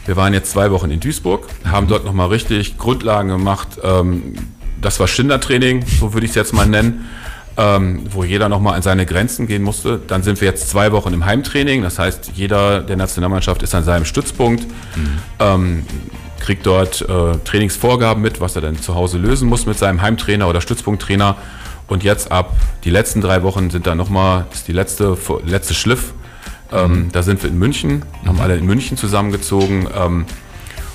Wir 0.06 0.16
waren 0.16 0.34
jetzt 0.34 0.52
zwei 0.52 0.72
Wochen 0.72 0.90
in 0.90 1.00
Duisburg, 1.00 1.48
haben 1.66 1.88
dort 1.88 2.06
nochmal 2.06 2.30
richtig 2.30 2.78
Grundlagen 2.78 3.30
gemacht. 3.30 3.68
Ähm, 3.84 4.34
das 4.82 5.00
war 5.00 5.08
Schindertraining, 5.08 5.86
so 5.86 6.14
würde 6.14 6.26
ich 6.26 6.32
es 6.32 6.36
jetzt 6.36 6.54
mal 6.54 6.66
nennen, 6.66 7.06
ähm, 7.60 8.04
wo 8.12 8.24
jeder 8.24 8.48
nochmal 8.48 8.76
an 8.76 8.82
seine 8.82 9.06
Grenzen 9.06 9.46
gehen 9.46 9.64
musste. 9.64 10.00
Dann 10.08 10.24
sind 10.24 10.40
wir 10.40 10.48
jetzt 10.48 10.70
zwei 10.70 10.94
Wochen 10.94 11.14
im 11.14 11.26
Heimtraining, 11.26 11.84
das 11.84 12.00
heißt, 12.00 12.32
jeder 12.34 12.80
der 12.82 12.96
Nationalmannschaft 12.96 13.62
ist 13.64 13.76
an 13.76 13.84
seinem 13.84 14.06
Stützpunkt, 14.06 14.66
ähm, 15.40 15.86
kriegt 16.40 16.66
dort 16.66 17.02
äh, 17.02 17.38
Trainingsvorgaben 17.44 18.24
mit, 18.24 18.40
was 18.40 18.56
er 18.56 18.62
dann 18.62 18.82
zu 18.82 18.96
Hause 18.96 19.18
lösen 19.18 19.50
muss 19.50 19.66
mit 19.66 19.78
seinem 19.78 20.02
Heimtrainer 20.02 20.48
oder 20.48 20.62
Stützpunkttrainer. 20.62 21.36
Und 21.88 22.04
jetzt 22.04 22.32
ab 22.32 22.56
die 22.86 22.92
letzten 22.92 23.20
drei 23.20 23.44
Wochen 23.44 23.70
sind 23.70 23.88
da 23.88 23.94
nochmal, 23.94 24.46
ist 24.54 24.70
die 24.70 24.74
letzte, 24.74 25.18
letzte 25.46 25.74
Schliff. 25.74 26.14
Ähm, 26.72 27.10
Da 27.12 27.24
sind 27.24 27.44
wir 27.44 27.50
in 27.50 27.58
München, 27.58 28.06
haben 28.26 28.40
alle 28.40 28.56
in 28.56 28.66
München 28.66 28.96
zusammengezogen. 28.96 29.88
Ähm, 29.94 30.26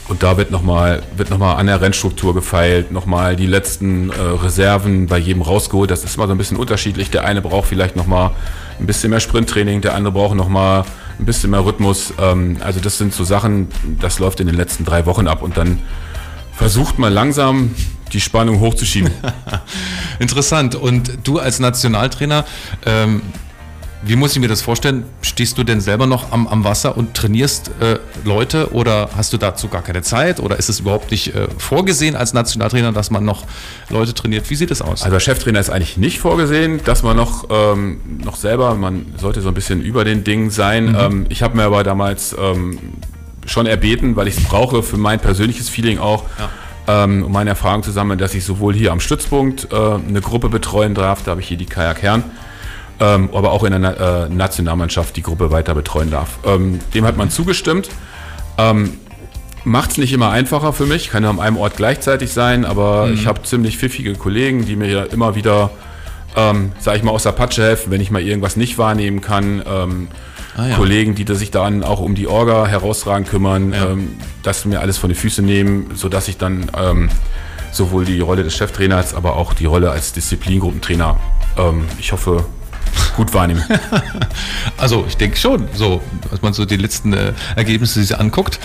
und 0.08 0.22
da 0.22 0.36
wird 0.36 0.50
nochmal 0.50 1.02
wird 1.16 1.30
noch 1.30 1.38
mal 1.38 1.54
an 1.54 1.66
der 1.66 1.80
Rennstruktur 1.80 2.34
gefeilt, 2.34 2.92
nochmal 2.92 3.36
die 3.36 3.46
letzten 3.46 4.10
äh, 4.10 4.20
Reserven 4.20 5.06
bei 5.06 5.18
jedem 5.18 5.42
rausgeholt. 5.42 5.90
Das 5.90 6.04
ist 6.04 6.16
immer 6.16 6.26
so 6.26 6.32
ein 6.32 6.38
bisschen 6.38 6.58
unterschiedlich. 6.58 7.10
Der 7.10 7.24
eine 7.24 7.40
braucht 7.40 7.68
vielleicht 7.68 7.96
nochmal 7.96 8.32
ein 8.78 8.86
bisschen 8.86 9.10
mehr 9.10 9.20
Sprinttraining, 9.20 9.80
der 9.80 9.94
andere 9.94 10.12
braucht 10.12 10.34
nochmal 10.34 10.84
ein 11.18 11.24
bisschen 11.24 11.50
mehr 11.50 11.64
Rhythmus. 11.64 12.12
Ähm, 12.20 12.58
also 12.60 12.80
das 12.80 12.98
sind 12.98 13.14
so 13.14 13.24
Sachen, 13.24 13.68
das 14.00 14.18
läuft 14.18 14.40
in 14.40 14.46
den 14.46 14.56
letzten 14.56 14.84
drei 14.84 15.06
Wochen 15.06 15.26
ab 15.26 15.42
und 15.42 15.56
dann 15.56 15.78
versucht 16.52 16.98
man 16.98 17.12
langsam 17.12 17.74
die 18.12 18.20
Spannung 18.20 18.60
hochzuschieben. 18.60 19.10
Interessant. 20.18 20.74
Und 20.74 21.18
du 21.24 21.38
als 21.38 21.60
Nationaltrainer, 21.60 22.44
ähm, 22.84 23.22
wie 24.06 24.16
muss 24.16 24.32
ich 24.32 24.40
mir 24.40 24.48
das 24.48 24.62
vorstellen? 24.62 25.04
Stehst 25.22 25.56
du 25.56 25.64
denn 25.64 25.80
selber 25.80 26.06
noch 26.06 26.32
am, 26.32 26.46
am 26.46 26.64
Wasser 26.64 26.96
und 26.96 27.14
trainierst 27.14 27.70
äh, 27.80 27.98
Leute 28.24 28.72
oder 28.72 29.08
hast 29.16 29.32
du 29.32 29.36
dazu 29.36 29.68
gar 29.68 29.82
keine 29.82 30.02
Zeit 30.02 30.40
oder 30.40 30.58
ist 30.58 30.68
es 30.68 30.80
überhaupt 30.80 31.10
nicht 31.10 31.34
äh, 31.34 31.48
vorgesehen 31.58 32.16
als 32.16 32.34
Nationaltrainer, 32.34 32.92
dass 32.92 33.10
man 33.10 33.24
noch 33.24 33.44
Leute 33.88 34.14
trainiert? 34.14 34.48
Wie 34.50 34.54
sieht 34.54 34.70
es 34.70 34.82
aus? 34.82 35.02
Also 35.02 35.14
als 35.14 35.22
Cheftrainer 35.24 35.60
ist 35.60 35.70
eigentlich 35.70 35.96
nicht 35.96 36.18
vorgesehen, 36.18 36.80
dass 36.84 37.02
man 37.02 37.16
noch, 37.16 37.46
ähm, 37.50 38.00
noch 38.22 38.36
selber, 38.36 38.74
man 38.74 39.06
sollte 39.16 39.40
so 39.40 39.48
ein 39.48 39.54
bisschen 39.54 39.80
über 39.80 40.04
den 40.04 40.24
Dingen 40.24 40.50
sein. 40.50 40.96
Ähm, 40.98 41.26
ich 41.28 41.42
habe 41.42 41.56
mir 41.56 41.64
aber 41.64 41.82
damals 41.82 42.36
ähm, 42.38 42.78
schon 43.46 43.66
erbeten, 43.66 44.16
weil 44.16 44.28
ich 44.28 44.36
es 44.36 44.44
brauche 44.44 44.82
für 44.82 44.96
mein 44.96 45.20
persönliches 45.20 45.68
Feeling 45.68 45.98
auch, 45.98 46.24
ähm, 46.86 47.24
um 47.24 47.32
meine 47.32 47.50
Erfahrung 47.50 47.82
zu 47.82 47.90
sammeln, 47.90 48.18
dass 48.18 48.34
ich 48.34 48.44
sowohl 48.44 48.74
hier 48.74 48.92
am 48.92 49.00
Stützpunkt 49.00 49.68
äh, 49.72 49.76
eine 49.76 50.20
Gruppe 50.20 50.48
betreuen 50.48 50.94
darf, 50.94 51.22
da 51.22 51.32
habe 51.32 51.40
ich 51.40 51.48
hier 51.48 51.56
die 51.56 51.66
Kajak 51.66 52.02
Herren, 52.02 52.24
ähm, 53.00 53.30
aber 53.32 53.52
auch 53.52 53.64
in 53.64 53.80
der 53.80 54.28
äh, 54.30 54.34
Nationalmannschaft 54.34 55.16
die 55.16 55.22
Gruppe 55.22 55.50
weiter 55.50 55.74
betreuen 55.74 56.10
darf. 56.10 56.38
Ähm, 56.44 56.80
dem 56.94 57.04
hat 57.04 57.16
man 57.16 57.30
zugestimmt. 57.30 57.88
Ähm, 58.58 58.98
Macht 59.66 59.92
es 59.92 59.98
nicht 59.98 60.12
immer 60.12 60.30
einfacher 60.30 60.74
für 60.74 60.84
mich, 60.84 61.08
kann 61.08 61.24
ja 61.24 61.30
an 61.30 61.40
einem 61.40 61.56
Ort 61.56 61.78
gleichzeitig 61.78 62.34
sein, 62.34 62.66
aber 62.66 63.08
ich 63.10 63.26
habe 63.26 63.42
ziemlich 63.44 63.78
pfiffige 63.78 64.12
Kollegen, 64.12 64.66
die 64.66 64.76
mir 64.76 64.90
ja 64.90 65.04
immer 65.04 65.36
wieder, 65.36 65.70
ähm, 66.36 66.72
sag 66.78 66.96
ich 66.96 67.02
mal, 67.02 67.12
aus 67.12 67.22
der 67.22 67.32
Patsche 67.32 67.62
helfen, 67.62 67.90
wenn 67.90 68.02
ich 68.02 68.10
mal 68.10 68.20
irgendwas 68.20 68.56
nicht 68.56 68.76
wahrnehmen 68.76 69.22
kann. 69.22 69.62
Ähm, 69.66 70.08
ja. 70.58 70.76
Kollegen, 70.76 71.14
die 71.14 71.24
sich 71.34 71.50
dann 71.50 71.82
auch 71.82 72.00
um 72.00 72.14
die 72.14 72.26
Orga 72.26 72.66
herausragend 72.66 73.26
kümmern, 73.28 73.72
ähm, 73.72 74.18
das 74.42 74.66
mir 74.66 74.80
alles 74.80 74.98
von 74.98 75.08
den 75.08 75.16
Füßen 75.16 75.44
nehmen, 75.44 75.92
sodass 75.94 76.28
ich 76.28 76.36
dann 76.36 76.70
ähm, 76.78 77.08
sowohl 77.72 78.04
die 78.04 78.20
Rolle 78.20 78.44
des 78.44 78.54
Cheftrainers, 78.54 79.14
aber 79.14 79.36
auch 79.36 79.54
die 79.54 79.64
Rolle 79.64 79.90
als 79.90 80.12
Disziplingruppentrainer, 80.12 81.18
ähm, 81.56 81.86
ich 81.98 82.12
hoffe, 82.12 82.44
gut 83.16 83.32
wahrnehmen. 83.34 83.64
Also 84.76 85.04
ich 85.06 85.16
denke 85.16 85.36
schon, 85.36 85.68
so, 85.74 86.02
dass 86.30 86.42
man 86.42 86.52
so 86.52 86.64
die 86.64 86.76
letzten 86.76 87.12
äh, 87.12 87.32
Ergebnisse 87.54 88.02
sich 88.02 88.18
anguckt. 88.18 88.58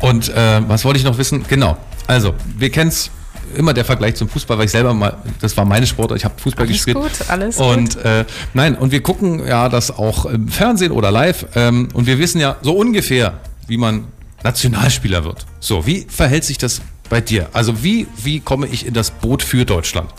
Und 0.00 0.28
äh, 0.28 0.60
was 0.68 0.84
wollte 0.84 0.98
ich 0.98 1.04
noch 1.04 1.16
wissen? 1.16 1.44
Genau. 1.48 1.76
Also, 2.06 2.34
wir 2.56 2.70
kennen 2.70 2.90
es 2.90 3.10
immer 3.56 3.72
der 3.72 3.84
Vergleich 3.84 4.14
zum 4.16 4.28
Fußball, 4.28 4.58
weil 4.58 4.66
ich 4.66 4.70
selber 4.72 4.92
mal, 4.92 5.16
das 5.40 5.56
war 5.56 5.64
meine 5.64 5.86
Sportart, 5.86 6.18
ich 6.18 6.24
habe 6.24 6.34
Fußball 6.38 6.66
Alles 6.66 6.84
gespielt. 6.84 6.96
gut, 6.96 7.12
alles 7.28 7.56
und 7.56 7.96
äh, 8.04 8.24
nein, 8.52 8.76
und 8.76 8.92
wir 8.92 9.02
gucken 9.02 9.46
ja 9.46 9.68
das 9.68 9.90
auch 9.90 10.26
im 10.26 10.48
Fernsehen 10.48 10.92
oder 10.92 11.10
live 11.10 11.46
ähm, 11.54 11.88
und 11.94 12.06
wir 12.06 12.18
wissen 12.18 12.40
ja 12.40 12.56
so 12.62 12.74
ungefähr, 12.76 13.34
wie 13.66 13.76
man 13.78 14.04
Nationalspieler 14.42 15.24
wird. 15.24 15.46
So, 15.60 15.86
wie 15.86 16.06
verhält 16.08 16.44
sich 16.44 16.58
das 16.58 16.82
bei 17.08 17.20
dir? 17.20 17.48
Also 17.52 17.82
wie, 17.82 18.06
wie 18.22 18.40
komme 18.40 18.66
ich 18.66 18.86
in 18.86 18.92
das 18.94 19.10
Boot 19.10 19.42
für 19.42 19.64
Deutschland? 19.64 20.10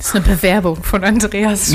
Das 0.00 0.06
ist 0.06 0.16
eine 0.16 0.24
Bewerbung 0.24 0.82
von 0.82 1.04
Andreas. 1.04 1.74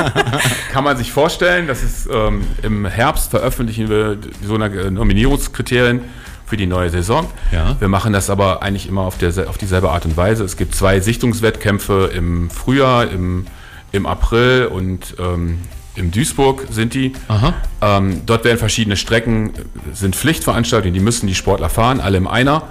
Kann 0.72 0.84
man 0.84 0.96
sich 0.96 1.12
vorstellen, 1.12 1.66
dass 1.66 1.82
es 1.82 2.08
ähm, 2.10 2.40
im 2.62 2.86
Herbst 2.86 3.30
veröffentlichen 3.30 3.90
wir 3.90 4.16
so 4.42 4.54
eine 4.54 4.90
Nominierungskriterien 4.90 6.00
für 6.46 6.56
die 6.56 6.64
neue 6.64 6.88
Saison. 6.88 7.28
Ja. 7.52 7.76
Wir 7.78 7.88
machen 7.88 8.14
das 8.14 8.30
aber 8.30 8.62
eigentlich 8.62 8.88
immer 8.88 9.02
auf, 9.02 9.18
der, 9.18 9.50
auf 9.50 9.58
dieselbe 9.58 9.90
Art 9.90 10.06
und 10.06 10.16
Weise. 10.16 10.44
Es 10.44 10.56
gibt 10.56 10.74
zwei 10.74 10.98
Sichtungswettkämpfe 11.00 12.10
im 12.14 12.48
Frühjahr, 12.48 13.10
im, 13.10 13.46
im 13.92 14.06
April 14.06 14.70
und 14.72 15.16
ähm, 15.18 15.58
im 15.94 16.12
Duisburg 16.12 16.66
sind 16.70 16.94
die. 16.94 17.12
Aha. 17.28 17.52
Ähm, 17.82 18.22
dort 18.24 18.44
werden 18.44 18.58
verschiedene 18.58 18.96
Strecken, 18.96 19.50
äh, 19.50 19.52
sind 19.92 20.16
Pflichtveranstaltungen, 20.16 20.94
die 20.94 21.00
müssen 21.00 21.26
die 21.26 21.34
Sportler 21.34 21.68
fahren, 21.68 22.00
alle 22.00 22.16
im 22.16 22.28
Einer. 22.28 22.62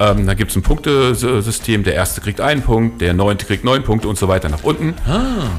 Ähm, 0.00 0.26
da 0.26 0.34
gibt 0.34 0.50
es 0.50 0.56
ein 0.56 0.62
Punktesystem, 0.62 1.84
der 1.84 1.94
erste 1.94 2.20
kriegt 2.20 2.40
einen 2.40 2.62
Punkt, 2.62 3.00
der 3.00 3.14
neunte 3.14 3.46
kriegt 3.46 3.64
neun 3.64 3.84
Punkte 3.84 4.08
und 4.08 4.18
so 4.18 4.26
weiter 4.28 4.48
nach 4.48 4.64
unten. 4.64 4.94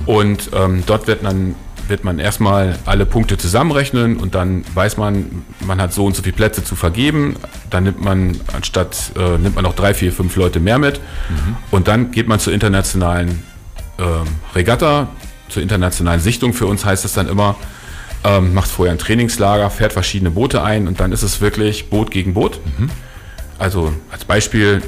Und 0.06 0.50
ähm, 0.54 0.84
dort 0.86 1.08
wird 1.08 1.24
dann 1.24 1.56
wird 1.88 2.04
man 2.04 2.18
erstmal 2.18 2.80
alle 2.86 3.06
Punkte 3.06 3.38
zusammenrechnen 3.38 4.18
und 4.18 4.34
dann 4.34 4.66
weiß 4.74 4.98
man, 4.98 5.46
man 5.66 5.80
hat 5.80 5.94
so 5.94 6.06
und 6.06 6.16
so 6.16 6.24
viele 6.24 6.36
Plätze 6.36 6.64
zu 6.64 6.76
vergeben. 6.76 7.36
Dann 7.70 7.84
nimmt 7.84 8.04
man 8.04 8.40
anstatt 8.54 9.12
äh, 9.16 9.38
nimmt 9.38 9.56
man 9.56 9.64
noch 9.64 9.76
drei, 9.76 9.94
vier, 9.94 10.12
fünf 10.12 10.36
Leute 10.36 10.60
mehr 10.60 10.80
mit 10.80 11.00
und 11.72 11.88
dann 11.88 12.12
geht 12.12 12.28
man 12.28 12.40
zur 12.40 12.54
internationalen 12.54 13.44
ähm, 14.00 14.26
Regatta, 14.56 15.10
zur 15.50 15.62
internationalen 15.62 16.20
Sichtung. 16.20 16.54
Für 16.54 16.66
uns 16.66 16.84
heißt 16.86 17.06
es 17.06 17.14
dann 17.14 17.28
immer, 17.28 17.56
ähm, 18.24 18.54
macht 18.54 18.70
vorher 18.70 18.92
ein 18.92 18.98
Trainingslager, 19.00 19.70
fährt 19.70 19.94
verschiedene 19.94 20.32
Boote 20.32 20.64
ein 20.64 20.88
und 20.88 21.00
dann 21.00 21.12
ist 21.12 21.22
es 21.22 21.40
wirklich 21.40 21.90
Boot 21.90 22.10
gegen 22.10 22.34
Boot. 22.34 22.60
Also 23.58 23.94
als 24.12 24.26
Beispiel 24.26 24.82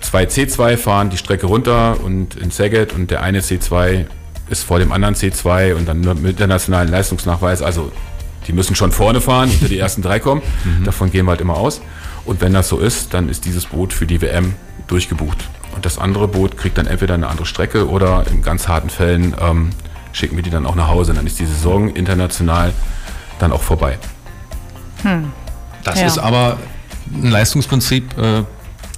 zwei 0.00 0.24
C2 0.24 0.76
fahren 0.76 1.10
die 1.10 1.16
Strecke 1.16 1.46
runter 1.46 1.98
und 2.02 2.36
in 2.36 2.50
Saget 2.50 2.92
und 2.92 3.10
der 3.10 3.22
eine 3.22 3.40
C2 3.40 4.06
ist 4.50 4.64
vor 4.64 4.78
dem 4.78 4.92
anderen 4.92 5.14
C2 5.14 5.74
und 5.74 5.88
dann 5.88 6.00
nur 6.00 6.14
mit 6.14 6.32
internationalen 6.32 6.88
Leistungsnachweis. 6.88 7.62
Also 7.62 7.92
die 8.46 8.52
müssen 8.52 8.74
schon 8.74 8.90
vorne 8.92 9.20
fahren, 9.20 9.50
unter 9.50 9.68
die 9.68 9.78
ersten 9.78 10.02
drei 10.02 10.18
kommen. 10.18 10.42
Davon 10.84 11.10
gehen 11.10 11.24
wir 11.26 11.30
halt 11.30 11.40
immer 11.40 11.56
aus. 11.56 11.80
Und 12.24 12.40
wenn 12.40 12.52
das 12.52 12.68
so 12.68 12.78
ist, 12.78 13.14
dann 13.14 13.28
ist 13.28 13.44
dieses 13.44 13.66
Boot 13.66 13.92
für 13.92 14.06
die 14.06 14.20
WM 14.20 14.54
durchgebucht. 14.88 15.38
Und 15.74 15.86
das 15.86 15.98
andere 15.98 16.26
Boot 16.28 16.56
kriegt 16.58 16.76
dann 16.78 16.86
entweder 16.86 17.14
eine 17.14 17.28
andere 17.28 17.46
Strecke 17.46 17.88
oder 17.88 18.24
in 18.30 18.42
ganz 18.42 18.66
harten 18.68 18.90
Fällen 18.90 19.34
ähm, 19.40 19.70
schicken 20.12 20.36
wir 20.36 20.42
die 20.42 20.50
dann 20.50 20.66
auch 20.66 20.74
nach 20.74 20.88
Hause. 20.88 21.14
Dann 21.14 21.26
ist 21.26 21.38
die 21.38 21.46
Saison 21.46 21.88
international 21.88 22.72
dann 23.38 23.52
auch 23.52 23.62
vorbei. 23.62 23.98
Das 25.84 26.00
Ja. 26.00 26.06
ist 26.06 26.18
aber 26.18 26.58
ein 27.12 27.30
Leistungsprinzip. 27.30 28.16
Äh, 28.18 28.42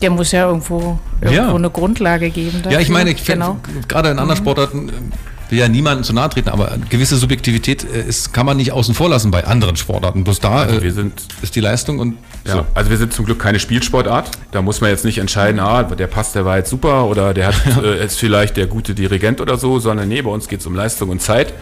Der 0.01 0.11
muss 0.11 0.33
ja 0.33 0.47
irgendwo, 0.47 0.99
irgendwo 1.21 1.43
Ja. 1.43 1.55
eine 1.55 1.71
Grundlage 1.71 2.31
geben. 2.31 2.57
ja, 2.59 2.63
dafür. 2.63 2.81
ich 2.81 2.89
meine, 2.89 3.11
ich 3.11 3.23
finde, 3.23 3.47
genau. 3.65 3.85
gerade 3.89 4.11
in 4.11 4.19
anderen 4.19 4.37
Sportarten 4.39 4.89
äh, 4.89 4.93
will 5.53 5.59
ja 5.59 5.69
niemandem 5.69 6.03
zu 6.03 6.13
nahe 6.13 6.31
treten, 6.31 6.49
aber 6.49 6.77
gewisse 6.89 7.17
Subjektivität 7.17 7.85
äh, 7.85 8.03
ist, 8.09 8.33
kann 8.33 8.47
man 8.47 8.57
nicht 8.57 8.73
außen 8.73 8.95
vor 8.95 9.09
lassen 9.09 9.31
bei 9.31 9.47
anderen 9.47 9.77
Sportarten. 9.77 10.25
Bloß 10.25 10.41
da 10.41 10.63
Also 10.63 10.79
äh, 10.79 10.83
wir 10.83 10.93
sind 10.93 11.13
ist 11.43 11.55
die 11.55 11.61
Leistung 11.61 11.99
und 11.99 12.17
Ja, 12.45 12.55
so. 12.55 12.67
also 12.75 12.91
wir 12.91 12.97
sind 12.97 13.13
zum 13.13 13.27
Glück 13.27 13.39
keine 13.39 13.61
Spielsportart. 13.61 14.31
Da 14.51 14.63
muss 14.63 14.81
man 14.81 14.91
jetzt 14.91 15.05
nicht 15.05 15.19
entscheiden, 15.19 15.61
ah, 15.61 15.83
der 15.83 16.07
passt, 16.07 16.35
der 16.35 16.45
war 16.45 16.57
jetzt 16.57 16.71
super 16.71 17.05
oder 17.05 17.35
der 17.35 17.49
hat 17.49 17.55
äh, 17.85 18.05
ist 18.05 18.19
vielleicht 18.19 18.57
der 18.57 18.67
gute 18.67 18.95
Dirigent 18.95 19.41
oder 19.41 19.59
so, 19.59 19.79
sondern 19.79 20.09
nee, 20.09 20.23
bei 20.23 20.31
uns 20.31 20.49
geht 20.49 20.61
es 20.61 20.67
um 20.67 20.75
Leistung 20.75 21.11
und 21.11 21.21
Zeit 21.21 21.53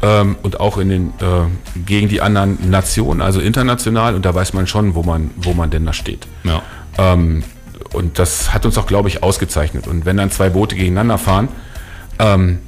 ähm, 0.00 0.36
und 0.42 0.60
auch 0.60 0.78
in 0.78 0.88
den 0.88 1.08
äh, 1.08 1.80
gegen 1.84 2.08
die 2.08 2.20
anderen 2.20 2.70
Nationen, 2.70 3.20
also 3.20 3.40
international 3.40 4.14
und 4.14 4.24
da 4.24 4.34
weiß 4.34 4.52
man 4.52 4.68
schon, 4.68 4.94
wo 4.94 5.02
man 5.02 5.32
wo 5.36 5.52
man 5.52 5.70
denn 5.70 5.84
da 5.84 5.92
steht. 5.92 6.28
Ja. 6.44 6.62
Ähm, 6.96 7.42
und 7.92 8.18
das 8.18 8.54
hat 8.54 8.64
uns 8.64 8.78
auch, 8.78 8.86
glaube 8.86 9.08
ich, 9.08 9.22
ausgezeichnet. 9.22 9.86
Und 9.86 10.04
wenn 10.04 10.16
dann 10.16 10.30
zwei 10.30 10.50
Boote 10.50 10.74
gegeneinander 10.74 11.18
fahren, 11.18 11.48
ähm, 12.18 12.58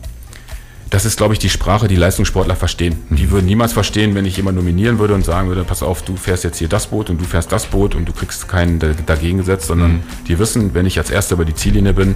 das 0.90 1.04
ist, 1.04 1.16
glaube 1.16 1.32
ich, 1.34 1.40
die 1.40 1.48
Sprache, 1.48 1.88
die 1.88 1.96
Leistungssportler 1.96 2.54
verstehen. 2.54 3.02
Die 3.10 3.30
würden 3.30 3.46
niemals 3.46 3.72
verstehen, 3.72 4.14
wenn 4.14 4.24
ich 4.24 4.36
jemanden 4.36 4.60
nominieren 4.60 4.98
würde 4.98 5.14
und 5.14 5.24
sagen 5.24 5.48
würde, 5.48 5.64
pass 5.64 5.82
auf, 5.82 6.02
du 6.02 6.16
fährst 6.16 6.44
jetzt 6.44 6.58
hier 6.58 6.68
das 6.68 6.86
Boot 6.88 7.10
und 7.10 7.20
du 7.20 7.24
fährst 7.24 7.50
das 7.50 7.66
Boot 7.66 7.94
und 7.96 8.06
du 8.08 8.12
kriegst 8.12 8.46
keinen 8.48 8.78
da- 8.78 8.94
dagegen 9.04 9.38
gesetzt, 9.38 9.66
sondern 9.66 10.02
die 10.28 10.38
wissen, 10.38 10.74
wenn 10.74 10.86
ich 10.86 10.98
als 10.98 11.10
Erster 11.10 11.34
über 11.34 11.44
die 11.44 11.54
Ziellinie 11.54 11.92
bin, 11.92 12.14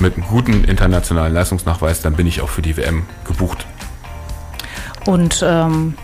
mit 0.00 0.14
einem 0.16 0.26
guten 0.26 0.64
internationalen 0.64 1.32
Leistungsnachweis, 1.34 2.00
dann 2.00 2.14
bin 2.14 2.26
ich 2.26 2.40
auch 2.40 2.48
für 2.48 2.62
die 2.62 2.76
WM 2.76 3.04
gebucht. 3.26 3.66
Und 5.06 5.44
ähm, 5.46 5.94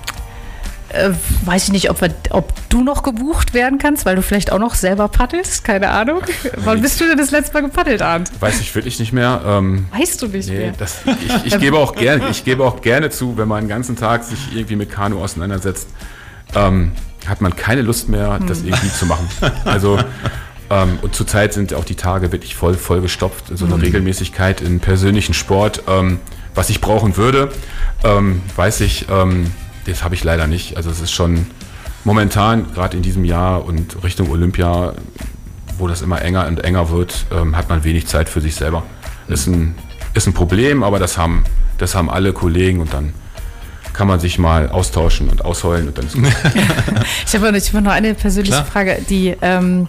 äh, 0.92 1.10
weiß 1.44 1.64
ich 1.64 1.72
nicht, 1.72 1.90
ob, 1.90 2.00
wir, 2.00 2.14
ob 2.30 2.52
du 2.68 2.82
noch 2.82 3.02
gebucht 3.02 3.54
werden 3.54 3.78
kannst, 3.78 4.06
weil 4.06 4.16
du 4.16 4.22
vielleicht 4.22 4.52
auch 4.52 4.58
noch 4.58 4.74
selber 4.74 5.08
paddelst. 5.08 5.64
Keine 5.64 5.90
Ahnung. 5.90 6.22
Wann 6.64 6.80
bist 6.82 7.00
du 7.00 7.06
denn 7.06 7.18
das 7.18 7.30
letzte 7.30 7.54
Mal 7.54 7.62
gepaddelt, 7.62 8.02
Arndt? 8.02 8.30
Weiß 8.40 8.60
ich 8.60 8.74
wirklich 8.74 8.98
nicht 8.98 9.12
mehr. 9.12 9.40
Ähm, 9.46 9.86
Weißt 9.96 10.20
du 10.22 10.26
nicht 10.26 10.48
Nee, 10.48 10.58
mehr. 10.58 10.72
das, 10.78 10.98
ich, 11.44 11.46
ich, 11.54 11.58
gebe 11.58 11.78
auch 11.78 11.94
gerne, 11.94 12.28
ich 12.30 12.44
gebe 12.44 12.64
auch 12.64 12.80
gerne 12.82 13.10
zu, 13.10 13.36
wenn 13.36 13.48
man 13.48 13.64
den 13.64 13.68
ganzen 13.68 13.96
Tag 13.96 14.24
sich 14.24 14.38
irgendwie 14.54 14.76
mit 14.76 14.90
Kanu 14.90 15.20
auseinandersetzt, 15.22 15.88
ähm, 16.54 16.92
hat 17.26 17.40
man 17.40 17.54
keine 17.56 17.82
Lust 17.82 18.08
mehr, 18.08 18.38
Hm. 18.38 18.46
das 18.46 18.62
irgendwie 18.62 18.90
zu 18.92 19.06
machen. 19.06 19.28
Also 19.64 19.98
ähm, 20.70 20.98
und 21.02 21.14
zurzeit 21.14 21.52
sind 21.52 21.74
auch 21.74 21.84
die 21.84 21.96
Tage 21.96 22.32
wirklich 22.32 22.54
voll, 22.54 22.74
voll 22.74 23.00
gestopft. 23.00 23.46
So 23.52 23.64
eine 23.66 23.80
Regelmäßigkeit 23.82 24.60
im 24.60 24.80
persönlichen 24.80 25.34
Sport, 25.34 25.82
ähm, 25.88 26.20
was 26.54 26.70
ich 26.70 26.80
brauchen 26.80 27.16
würde, 27.16 27.50
ähm, 28.04 28.40
weiß 28.56 28.80
ich, 28.82 29.06
ähm, 29.10 29.50
das 29.90 30.02
habe 30.04 30.14
ich 30.14 30.24
leider 30.24 30.46
nicht. 30.46 30.76
Also 30.76 30.90
es 30.90 31.00
ist 31.00 31.12
schon 31.12 31.46
momentan, 32.04 32.72
gerade 32.72 32.96
in 32.96 33.02
diesem 33.02 33.24
Jahr 33.24 33.64
und 33.64 34.02
Richtung 34.02 34.30
Olympia, 34.30 34.94
wo 35.78 35.88
das 35.88 36.02
immer 36.02 36.22
enger 36.22 36.46
und 36.46 36.64
enger 36.64 36.90
wird, 36.90 37.26
ähm, 37.32 37.56
hat 37.56 37.68
man 37.68 37.84
wenig 37.84 38.06
Zeit 38.06 38.28
für 38.28 38.40
sich 38.40 38.54
selber. 38.54 38.82
Ist 39.28 39.46
ein, 39.46 39.74
ist 40.14 40.26
ein 40.26 40.34
Problem, 40.34 40.82
aber 40.82 40.98
das 40.98 41.18
haben, 41.18 41.44
das 41.78 41.94
haben 41.94 42.10
alle 42.10 42.32
Kollegen 42.32 42.80
und 42.80 42.92
dann 42.92 43.12
kann 43.92 44.06
man 44.08 44.20
sich 44.20 44.38
mal 44.38 44.68
austauschen 44.70 45.28
und 45.28 45.44
ausheulen 45.44 45.88
und 45.88 45.98
dann 45.98 46.06
ist 46.06 46.14
gut. 46.14 46.24
Ich 47.26 47.34
habe 47.34 47.46
habe 47.48 47.82
noch 47.82 47.92
eine 47.92 48.14
persönliche 48.14 48.54
Klar. 48.54 48.64
Frage. 48.66 48.98
Die, 49.08 49.36
ähm, 49.42 49.88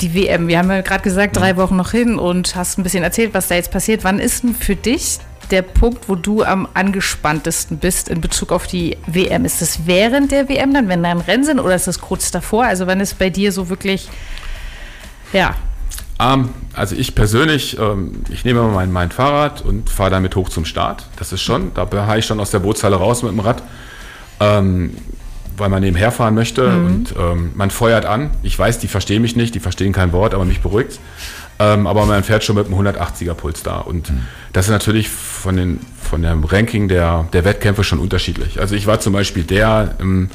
die 0.00 0.14
WM, 0.14 0.48
wir 0.48 0.58
haben 0.58 0.70
ja 0.70 0.80
gerade 0.80 1.02
gesagt, 1.02 1.34
Mhm. 1.34 1.40
drei 1.40 1.56
Wochen 1.56 1.76
noch 1.76 1.90
hin 1.90 2.18
und 2.18 2.54
hast 2.56 2.78
ein 2.78 2.82
bisschen 2.82 3.02
erzählt, 3.02 3.34
was 3.34 3.48
da 3.48 3.54
jetzt 3.54 3.70
passiert. 3.70 4.04
Wann 4.04 4.18
ist 4.18 4.42
denn 4.42 4.54
für 4.54 4.76
dich 4.76 5.18
der 5.52 5.62
Punkt, 5.62 6.08
wo 6.08 6.14
du 6.14 6.42
am 6.42 6.68
angespanntesten 6.74 7.78
bist 7.78 8.08
in 8.08 8.20
Bezug 8.20 8.52
auf 8.52 8.66
die 8.66 8.96
WM? 9.06 9.44
Ist 9.44 9.62
das 9.62 9.86
während 9.86 10.32
der 10.32 10.48
WM 10.48 10.72
dann, 10.74 10.88
wenn 10.88 11.02
da 11.02 11.10
ein 11.10 11.20
Rennen 11.20 11.44
sind, 11.44 11.60
oder 11.60 11.74
ist 11.74 11.86
das 11.86 12.00
kurz 12.00 12.30
davor? 12.30 12.64
Also 12.64 12.86
wann 12.86 13.00
ist 13.00 13.18
bei 13.18 13.30
dir 13.30 13.52
so 13.52 13.68
wirklich, 13.68 14.08
ja, 15.32 15.54
Ähm, 16.20 16.50
also 16.74 16.94
ich 16.96 17.14
persönlich, 17.14 17.78
ähm, 17.78 18.22
ich 18.28 18.44
nehme 18.44 18.62
mein, 18.62 18.92
mein 18.92 19.10
Fahrrad 19.10 19.62
und 19.62 19.88
fahre 19.88 20.10
damit 20.10 20.36
hoch 20.36 20.50
zum 20.50 20.64
Start. 20.64 21.06
Das 21.16 21.32
ist 21.32 21.40
schon, 21.40 21.72
da 21.74 21.86
fahre 21.86 22.18
ich 22.18 22.26
schon 22.26 22.40
aus 22.40 22.50
der 22.50 22.58
Bootshalle 22.58 22.96
raus 22.96 23.22
mit 23.22 23.32
dem 23.32 23.40
Rad, 23.40 23.62
ähm, 24.38 24.94
weil 25.56 25.70
man 25.70 25.82
nebenher 25.82 26.12
fahren 26.12 26.34
möchte 26.34 26.66
und 26.66 27.14
ähm, 27.18 27.52
man 27.54 27.70
feuert 27.70 28.04
an. 28.04 28.30
Ich 28.42 28.58
weiß, 28.58 28.78
die 28.78 28.88
verstehen 28.88 29.22
mich 29.22 29.34
nicht, 29.34 29.54
die 29.54 29.60
verstehen 29.60 29.92
kein 29.92 30.12
Wort, 30.12 30.34
aber 30.34 30.44
mich 30.44 30.60
beruhigt 30.60 30.98
ähm, 31.60 31.86
Aber 31.86 32.06
man 32.06 32.24
fährt 32.24 32.42
schon 32.42 32.56
mit 32.56 32.66
einem 32.66 32.74
180er 32.74 33.34
Puls 33.34 33.62
da 33.62 33.78
und 33.78 34.10
das 34.52 34.64
ist 34.64 34.70
natürlich 34.70 35.10
von, 35.10 35.56
den, 35.56 35.78
von 36.02 36.22
dem 36.22 36.42
Ranking 36.42 36.88
der, 36.88 37.28
der 37.34 37.44
Wettkämpfe 37.44 37.84
schon 37.84 37.98
unterschiedlich. 37.98 38.58
Also 38.60 38.74
ich 38.74 38.86
war 38.86 38.98
zum 38.98 39.12
Beispiel 39.12 39.44
der, 39.44 39.94
ähm, 40.00 40.30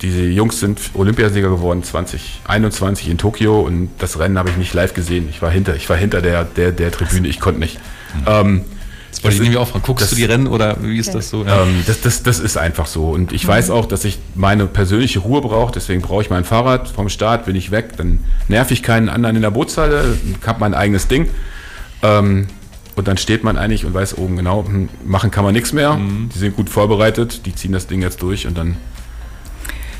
diese 0.00 0.22
Jungs 0.22 0.58
sind 0.58 0.80
Olympiasieger 0.94 1.50
geworden 1.50 1.82
2021 1.82 3.10
in 3.10 3.18
Tokio 3.18 3.60
und 3.60 3.90
das 3.98 4.18
Rennen 4.18 4.38
habe 4.38 4.48
ich 4.48 4.56
nicht 4.56 4.72
live 4.72 4.94
gesehen. 4.94 5.28
Ich 5.28 5.42
war 5.42 5.50
hinter, 5.50 5.76
ich 5.76 5.88
war 5.90 5.98
hinter 5.98 6.22
der, 6.22 6.44
der, 6.44 6.72
der 6.72 6.90
Tribüne, 6.92 7.28
ich 7.28 7.40
konnte 7.40 7.60
nicht. 7.60 7.78
Ähm, 8.26 8.64
Das 9.10 9.24
wollte 9.24 9.36
ich 9.36 9.42
nämlich 9.42 9.58
auch 9.58 9.68
fragen. 9.68 9.84
Guckst 9.84 10.02
das- 10.04 10.10
du 10.10 10.16
die 10.16 10.24
Rennen 10.24 10.46
oder 10.46 10.76
wie 10.82 10.98
ist 10.98 11.14
das 11.14 11.30
so? 11.30 11.44
Ja. 11.44 11.62
ähm, 11.62 11.82
das, 11.86 12.00
das, 12.02 12.22
das 12.22 12.38
ist 12.38 12.56
einfach 12.58 12.86
so. 12.86 13.08
Und 13.10 13.32
ich 13.32 13.46
weiß 13.46 13.70
auch, 13.70 13.86
dass 13.86 14.04
ich 14.04 14.18
meine 14.34 14.66
persönliche 14.66 15.18
Ruhe 15.20 15.40
brauche. 15.40 15.72
Deswegen 15.72 16.02
brauche 16.02 16.22
ich 16.22 16.30
mein 16.30 16.44
Fahrrad 16.44 16.88
vom 16.88 17.08
Start, 17.08 17.46
bin 17.46 17.56
ich 17.56 17.70
weg. 17.70 17.96
Dann 17.96 18.20
nerv 18.48 18.70
ich 18.70 18.82
keinen 18.82 19.08
anderen 19.08 19.36
in 19.36 19.42
der 19.42 19.50
Bootshalle, 19.50 20.16
habe 20.46 20.60
mein 20.60 20.74
eigenes 20.74 21.08
Ding. 21.08 21.28
Ähm, 22.02 22.46
und 22.96 23.06
dann 23.08 23.16
steht 23.16 23.44
man 23.44 23.56
eigentlich 23.56 23.84
und 23.84 23.94
weiß 23.94 24.18
oben 24.18 24.36
genau, 24.36 24.64
hm, 24.66 24.88
machen 25.06 25.30
kann 25.30 25.44
man 25.44 25.54
nichts 25.54 25.72
mehr. 25.72 25.98
Die 26.34 26.38
sind 26.38 26.56
gut 26.56 26.68
vorbereitet, 26.68 27.46
die 27.46 27.54
ziehen 27.54 27.70
das 27.72 27.86
Ding 27.86 28.02
jetzt 28.02 28.20
durch 28.22 28.46
und 28.46 28.58
dann, 28.58 28.76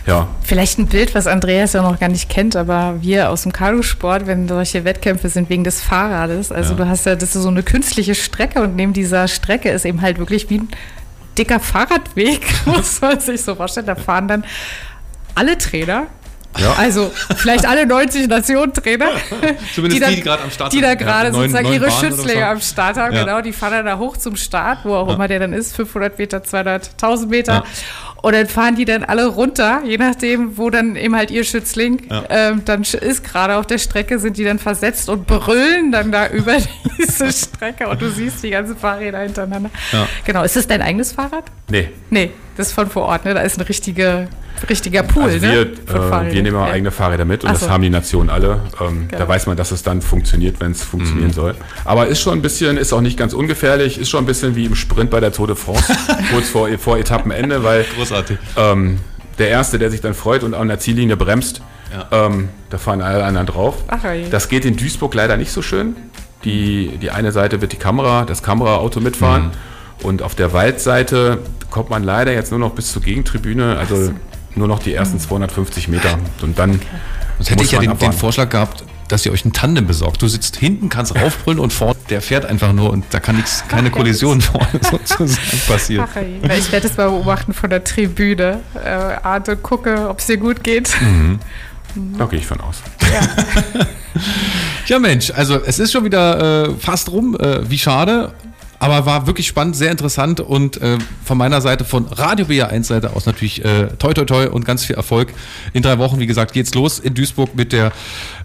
ja, 0.06 0.26
Vielleicht 0.42 0.78
ein 0.78 0.86
Bild, 0.86 1.14
was 1.14 1.26
Andreas 1.26 1.74
ja 1.74 1.82
noch 1.82 1.98
gar 2.00 2.08
nicht 2.08 2.30
kennt, 2.30 2.56
aber 2.56 2.96
wir 3.00 3.28
aus 3.30 3.42
dem 3.42 3.52
Kanusport, 3.52 4.26
wenn 4.26 4.48
solche 4.48 4.84
Wettkämpfe 4.84 5.28
sind 5.28 5.50
wegen 5.50 5.64
des 5.64 5.82
Fahrrades, 5.82 6.50
also 6.50 6.74
du 6.74 6.88
hast 6.88 7.04
ja, 7.06 7.14
das 7.14 7.36
ist 7.36 7.42
so 7.42 7.48
eine 7.48 7.62
künstliche 7.62 8.14
Strecke 8.14 8.62
und 8.62 8.74
neben 8.76 8.92
dieser 8.94 9.28
Strecke 9.28 9.68
ist 9.70 9.84
eben 9.84 10.00
halt 10.00 10.18
wirklich 10.18 10.48
wie 10.48 10.58
ein 10.60 10.68
dicker 11.36 11.60
Fahrradweg, 11.60 12.40
muss 12.64 13.00
man 13.00 13.20
sich 13.20 13.42
so 13.42 13.54
vorstellen. 13.54 13.86
Da 13.86 13.94
fahren 13.94 14.26
dann 14.28 14.44
alle 15.34 15.56
Trainer, 15.58 16.06
Ja. 16.58 16.72
also 16.78 17.12
vielleicht 17.36 17.64
alle 17.68 17.86
90 17.86 18.26
Nationen-Trainer, 18.28 19.10
Zumindest 19.74 20.02
dann- 20.02 20.10
die, 20.10 20.16
die 20.16 20.22
gerade 20.22 20.42
am 20.42 20.50
Start 20.50 20.72
die 20.72 20.80
da. 20.80 20.88
Ja, 20.88 20.94
gerade 20.94 21.28
neun- 21.30 21.42
sozusagen 21.42 21.66
neun 21.68 21.74
ihre 21.74 21.90
Schützlinge 21.92 22.40
so. 22.40 22.46
am 22.46 22.60
Start 22.60 22.96
haben, 22.96 23.14
Ja. 23.14 23.24
genau, 23.24 23.40
die 23.42 23.52
fahren 23.52 23.72
dann 23.72 23.86
da 23.86 23.98
hoch 23.98 24.16
zum 24.16 24.34
Start, 24.34 24.78
wo 24.84 24.94
auch 24.94 25.12
immer 25.14 25.28
der 25.28 25.38
dann 25.38 25.52
ist, 25.52 25.76
500 25.76 26.18
Meter, 26.18 26.42
200, 26.42 26.90
1000 26.96 27.30
Meter. 27.30 27.62
Und 28.20 28.32
dann 28.32 28.48
fahren 28.48 28.74
die 28.74 28.84
dann 28.84 29.04
alle 29.04 29.26
runter, 29.26 29.82
je 29.84 29.96
nachdem, 29.96 30.58
wo 30.58 30.70
dann 30.70 30.96
eben 30.96 31.14
halt 31.14 31.30
ihr 31.30 31.44
Schützling 31.44 32.08
ähm, 32.28 32.62
dann 32.64 32.82
ist, 32.82 33.22
gerade 33.22 33.56
auf 33.56 33.66
der 33.66 33.78
Strecke, 33.78 34.18
sind 34.18 34.36
die 34.36 34.44
dann 34.44 34.58
versetzt 34.58 35.08
und 35.08 35.26
brüllen 35.26 35.92
dann 35.92 36.10
da 36.10 36.28
über 36.28 36.56
diese 36.98 37.32
Strecke 37.32 37.88
und 37.88 38.02
du 38.02 38.10
siehst 38.10 38.42
die 38.42 38.50
ganzen 38.50 38.76
Fahrräder 38.76 39.20
hintereinander. 39.20 39.70
Ja. 39.92 40.08
Genau, 40.24 40.42
ist 40.42 40.56
das 40.56 40.66
dein 40.66 40.82
eigenes 40.82 41.12
Fahrrad? 41.12 41.44
nee. 41.70 41.88
Nee, 42.10 42.32
das 42.56 42.68
ist 42.68 42.72
von 42.72 42.88
vor 42.90 43.04
Ort, 43.04 43.24
ne? 43.24 43.34
Da 43.34 43.40
ist 43.42 43.58
ein 43.58 43.64
richtige, 43.64 44.28
richtiger 44.68 45.02
Pool, 45.02 45.24
Also 45.24 45.46
ne? 45.46 45.68
wir, 45.86 46.00
Von 46.02 46.26
äh, 46.26 46.32
wir 46.32 46.42
nehmen 46.42 46.56
auch 46.56 46.66
Ja. 46.66 46.72
eigene 46.72 46.90
Fahrräder 46.90 47.24
mit 47.24 47.42
und 47.44 47.50
Ach 47.50 47.54
das 47.54 47.62
so. 47.64 47.70
haben 47.70 47.82
die 47.82 47.90
Nationen 47.90 48.30
alle. 48.30 48.60
Ähm, 48.80 49.06
Genau. 49.08 49.18
Da 49.22 49.28
weiß 49.28 49.46
man, 49.46 49.56
dass 49.56 49.70
es 49.70 49.82
dann 49.82 50.00
funktioniert, 50.02 50.60
wenn 50.60 50.72
es 50.72 50.80
Mhm. 50.80 50.88
funktionieren 50.88 51.32
soll. 51.32 51.54
Aber 51.84 52.06
ist 52.06 52.20
schon 52.20 52.34
ein 52.38 52.42
bisschen, 52.42 52.76
ist 52.76 52.92
auch 52.92 53.00
nicht 53.00 53.18
ganz 53.18 53.34
ungefährlich, 53.34 53.98
ist 53.98 54.08
schon 54.10 54.24
ein 54.24 54.26
bisschen 54.26 54.56
wie 54.56 54.64
im 54.64 54.74
Sprint 54.74 55.10
bei 55.10 55.20
der 55.20 55.32
Tour 55.32 55.46
de 55.48 55.56
France, 55.56 55.92
kurz 56.32 56.48
vor, 56.48 56.68
vor 56.78 56.98
Etappenende, 56.98 57.62
weil 57.64 57.84
Großartig. 57.96 58.38
ähm, 58.56 58.98
der 59.38 59.48
Erste, 59.50 59.78
der 59.78 59.90
sich 59.90 60.00
dann 60.00 60.14
freut 60.14 60.42
und 60.42 60.54
an 60.54 60.68
der 60.68 60.78
Ziellinie 60.78 61.16
bremst, 61.16 61.62
ähm, 62.12 62.48
da 62.70 62.76
fahren 62.78 63.00
alle 63.00 63.24
anderen 63.24 63.46
drauf. 63.46 63.76
Ach. 63.88 63.98
Das 64.30 64.48
geht 64.48 64.64
in 64.64 64.76
Duisburg 64.76 65.14
leider 65.14 65.36
nicht 65.36 65.50
so 65.52 65.62
schön. 65.62 65.96
Die, 66.44 66.98
die 67.00 67.10
eine 67.10 67.32
Seite 67.32 67.60
wird 67.60 67.72
die 67.72 67.76
Kamera, 67.78 68.24
das 68.24 68.42
Kameraauto 68.42 69.00
mitfahren 69.00 69.50
Und 70.04 70.22
auf 70.22 70.34
der 70.36 70.52
Waldseite 70.52 71.38
kommt 71.70 71.90
man 71.90 72.04
leider 72.04 72.32
jetzt 72.32 72.50
nur 72.52 72.60
noch 72.60 72.70
bis 72.74 72.92
zur 72.92 73.02
Gegentribüne, 73.02 73.76
also 73.78 74.12
nur 74.54 74.68
noch 74.68 74.80
die 74.80 74.94
ersten 74.94 75.18
250 75.18 75.88
Meter. 75.88 76.18
Und 76.42 76.58
dann 76.58 76.80
Sonst 77.38 77.50
hätte 77.50 77.64
ich 77.64 77.72
ja 77.72 77.80
den, 77.80 77.96
den. 77.96 78.12
Vorschlag 78.12 78.48
gehabt, 78.48 78.84
dass 79.08 79.24
ihr 79.24 79.32
euch 79.32 79.44
einen 79.44 79.52
Tandem 79.52 79.86
besorgt. 79.86 80.20
Du 80.20 80.28
sitzt 80.28 80.56
hinten, 80.56 80.88
kannst 80.88 81.14
raufbrüllen 81.14 81.60
und 81.60 81.72
vorne, 81.72 81.96
der 82.10 82.20
fährt 82.20 82.44
einfach 82.44 82.72
nur 82.72 82.90
und 82.90 83.04
da 83.10 83.20
kann 83.20 83.36
nichts, 83.36 83.64
keine 83.68 83.88
Ach, 83.88 83.92
Kollision 83.92 84.40
vorne 84.40 84.68
sozusagen 84.80 85.60
passieren. 85.66 86.08
Ach, 86.10 86.52
ich 86.56 86.72
werde 86.72 86.88
es 86.88 86.96
mal 86.96 87.08
beobachten 87.08 87.54
von 87.54 87.70
der 87.70 87.84
Tribüne. 87.84 88.60
Äh, 88.74 88.88
Arte, 88.88 89.56
gucke, 89.56 90.08
ob 90.08 90.18
es 90.18 90.26
dir 90.26 90.36
gut 90.36 90.62
geht. 90.62 90.94
Da 92.18 92.26
gehe 92.26 92.38
ich 92.38 92.46
von 92.46 92.60
aus. 92.60 92.82
Ja, 94.86 94.98
Mensch, 94.98 95.30
also 95.30 95.62
es 95.64 95.78
ist 95.78 95.92
schon 95.92 96.04
wieder 96.04 96.68
äh, 96.68 96.74
fast 96.78 97.10
rum. 97.12 97.36
Äh, 97.38 97.68
wie 97.68 97.78
schade. 97.78 98.32
Aber 98.80 99.06
war 99.06 99.26
wirklich 99.26 99.46
spannend, 99.48 99.74
sehr 99.76 99.90
interessant 99.90 100.38
und 100.40 100.80
äh, 100.80 100.98
von 101.24 101.36
meiner 101.36 101.60
Seite, 101.60 101.84
von 101.84 102.06
Radio 102.06 102.46
BR1 102.46 102.84
Seite 102.84 103.14
aus 103.16 103.26
natürlich 103.26 103.64
äh, 103.64 103.88
toi 103.98 104.12
toi 104.14 104.24
toi 104.24 104.46
und 104.48 104.64
ganz 104.64 104.84
viel 104.84 104.94
Erfolg. 104.96 105.32
In 105.72 105.82
drei 105.82 105.98
Wochen, 105.98 106.20
wie 106.20 106.26
gesagt, 106.26 106.52
geht's 106.52 106.74
los 106.74 106.98
in 107.00 107.14
Duisburg 107.14 107.56
mit 107.56 107.72
der, 107.72 107.90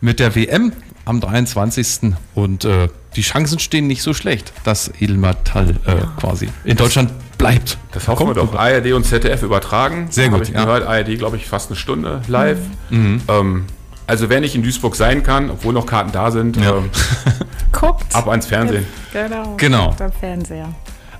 mit 0.01 0.19
der 0.19 0.35
WM 0.35 0.73
am 1.05 1.19
23. 1.21 2.13
Und 2.33 2.65
äh, 2.65 2.87
die 3.15 3.21
Chancen 3.21 3.59
stehen 3.59 3.85
nicht 3.85 4.01
so 4.01 4.13
schlecht, 4.15 4.53
dass 4.63 4.91
Edelmetall 4.99 5.75
äh, 5.85 5.95
quasi 6.19 6.49
in 6.63 6.77
Deutschland 6.77 7.11
bleibt. 7.37 7.77
Das 7.91 8.07
hoffen 8.07 8.25
wir 8.27 8.33
doch. 8.33 8.55
ARD 8.55 8.93
und 8.93 9.05
ZDF 9.05 9.43
übertragen. 9.43 10.07
Sehr 10.09 10.29
gut, 10.29 10.39
Hab 10.39 10.47
ich 10.47 10.53
ja. 10.53 10.63
gehört, 10.65 10.87
ARD, 10.87 11.17
glaube 11.19 11.37
ich, 11.37 11.45
fast 11.45 11.69
eine 11.69 11.75
Stunde 11.77 12.21
live. 12.27 12.57
Ähm, 12.91 13.65
also 14.07 14.29
wer 14.29 14.39
nicht 14.41 14.55
in 14.55 14.63
Duisburg 14.63 14.95
sein 14.95 15.21
kann, 15.23 15.49
obwohl 15.51 15.73
noch 15.73 15.85
Karten 15.85 16.11
da 16.11 16.31
sind, 16.31 16.57
Ja. 16.57 16.77
ähm, 16.77 16.89
Guckt. 17.73 18.15
ab 18.15 18.27
ans 18.29 18.45
Fernsehen. 18.45 18.85
Genau. 19.11 19.55
Genau. 19.57 19.87
Guckt 19.89 20.01
Am 20.01 20.11
Fernseher. 20.11 20.69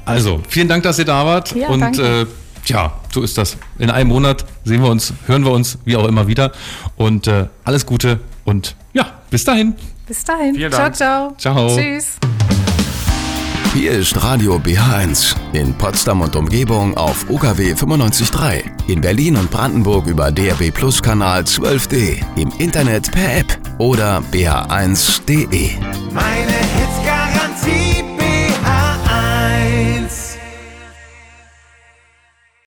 Also, 0.06 0.42
vielen 0.48 0.68
Dank, 0.68 0.84
dass 0.84 1.00
ihr 1.00 1.06
da 1.06 1.26
wart. 1.26 1.54
Ja, 1.56 1.68
und 1.70 1.80
danke. 1.82 2.22
äh, 2.22 2.26
ja, 2.66 2.94
so 3.14 3.22
ist 3.22 3.38
das. 3.38 3.58
In 3.80 3.90
einem 3.90 4.10
Monat 4.10 4.46
sehen 4.64 4.82
wir 4.82 4.90
uns, 4.90 5.14
hören 5.28 5.44
wir 5.44 5.52
uns, 5.52 5.78
wie 5.86 5.96
auch 5.98 6.08
immer 6.08 6.28
wieder. 6.28 6.52
Und 6.96 7.28
äh, 7.28 7.48
alles 7.64 7.86
Gute 7.86 8.20
und 8.46 8.76
ja, 8.94 9.06
bis 9.30 9.44
dahin. 9.44 9.76
Bis 10.08 10.24
dahin. 10.24 10.56
Vielen 10.56 10.72
ciao, 10.72 10.82
Dank. 10.84 10.96
ciao. 10.96 11.34
Ciao. 11.38 11.76
Tschüss. 11.76 12.18
Hier 13.74 13.94
ist 13.94 14.24
Radio 14.24 14.58
BH1 14.58 15.36
in 15.54 15.74
Potsdam 15.74 16.22
und 16.22 16.36
Umgebung 16.36 16.96
auf 16.96 17.28
UKW 17.28 17.74
95.3. 17.74 18.62
In 18.88 19.02
Berlin 19.02 19.36
und 19.36 19.50
Brandenburg 19.50 20.06
über 20.06 20.32
DRB 20.32 20.72
Plus 20.72 21.02
Kanal 21.02 21.42
12D. 21.42 22.24
Im 22.36 22.52
Internet 22.60 23.12
per 23.12 23.40
App 23.40 23.60
oder 23.80 24.22
bh1.de. 24.32 25.72
Meine 26.14 26.52
Hits 26.52 27.23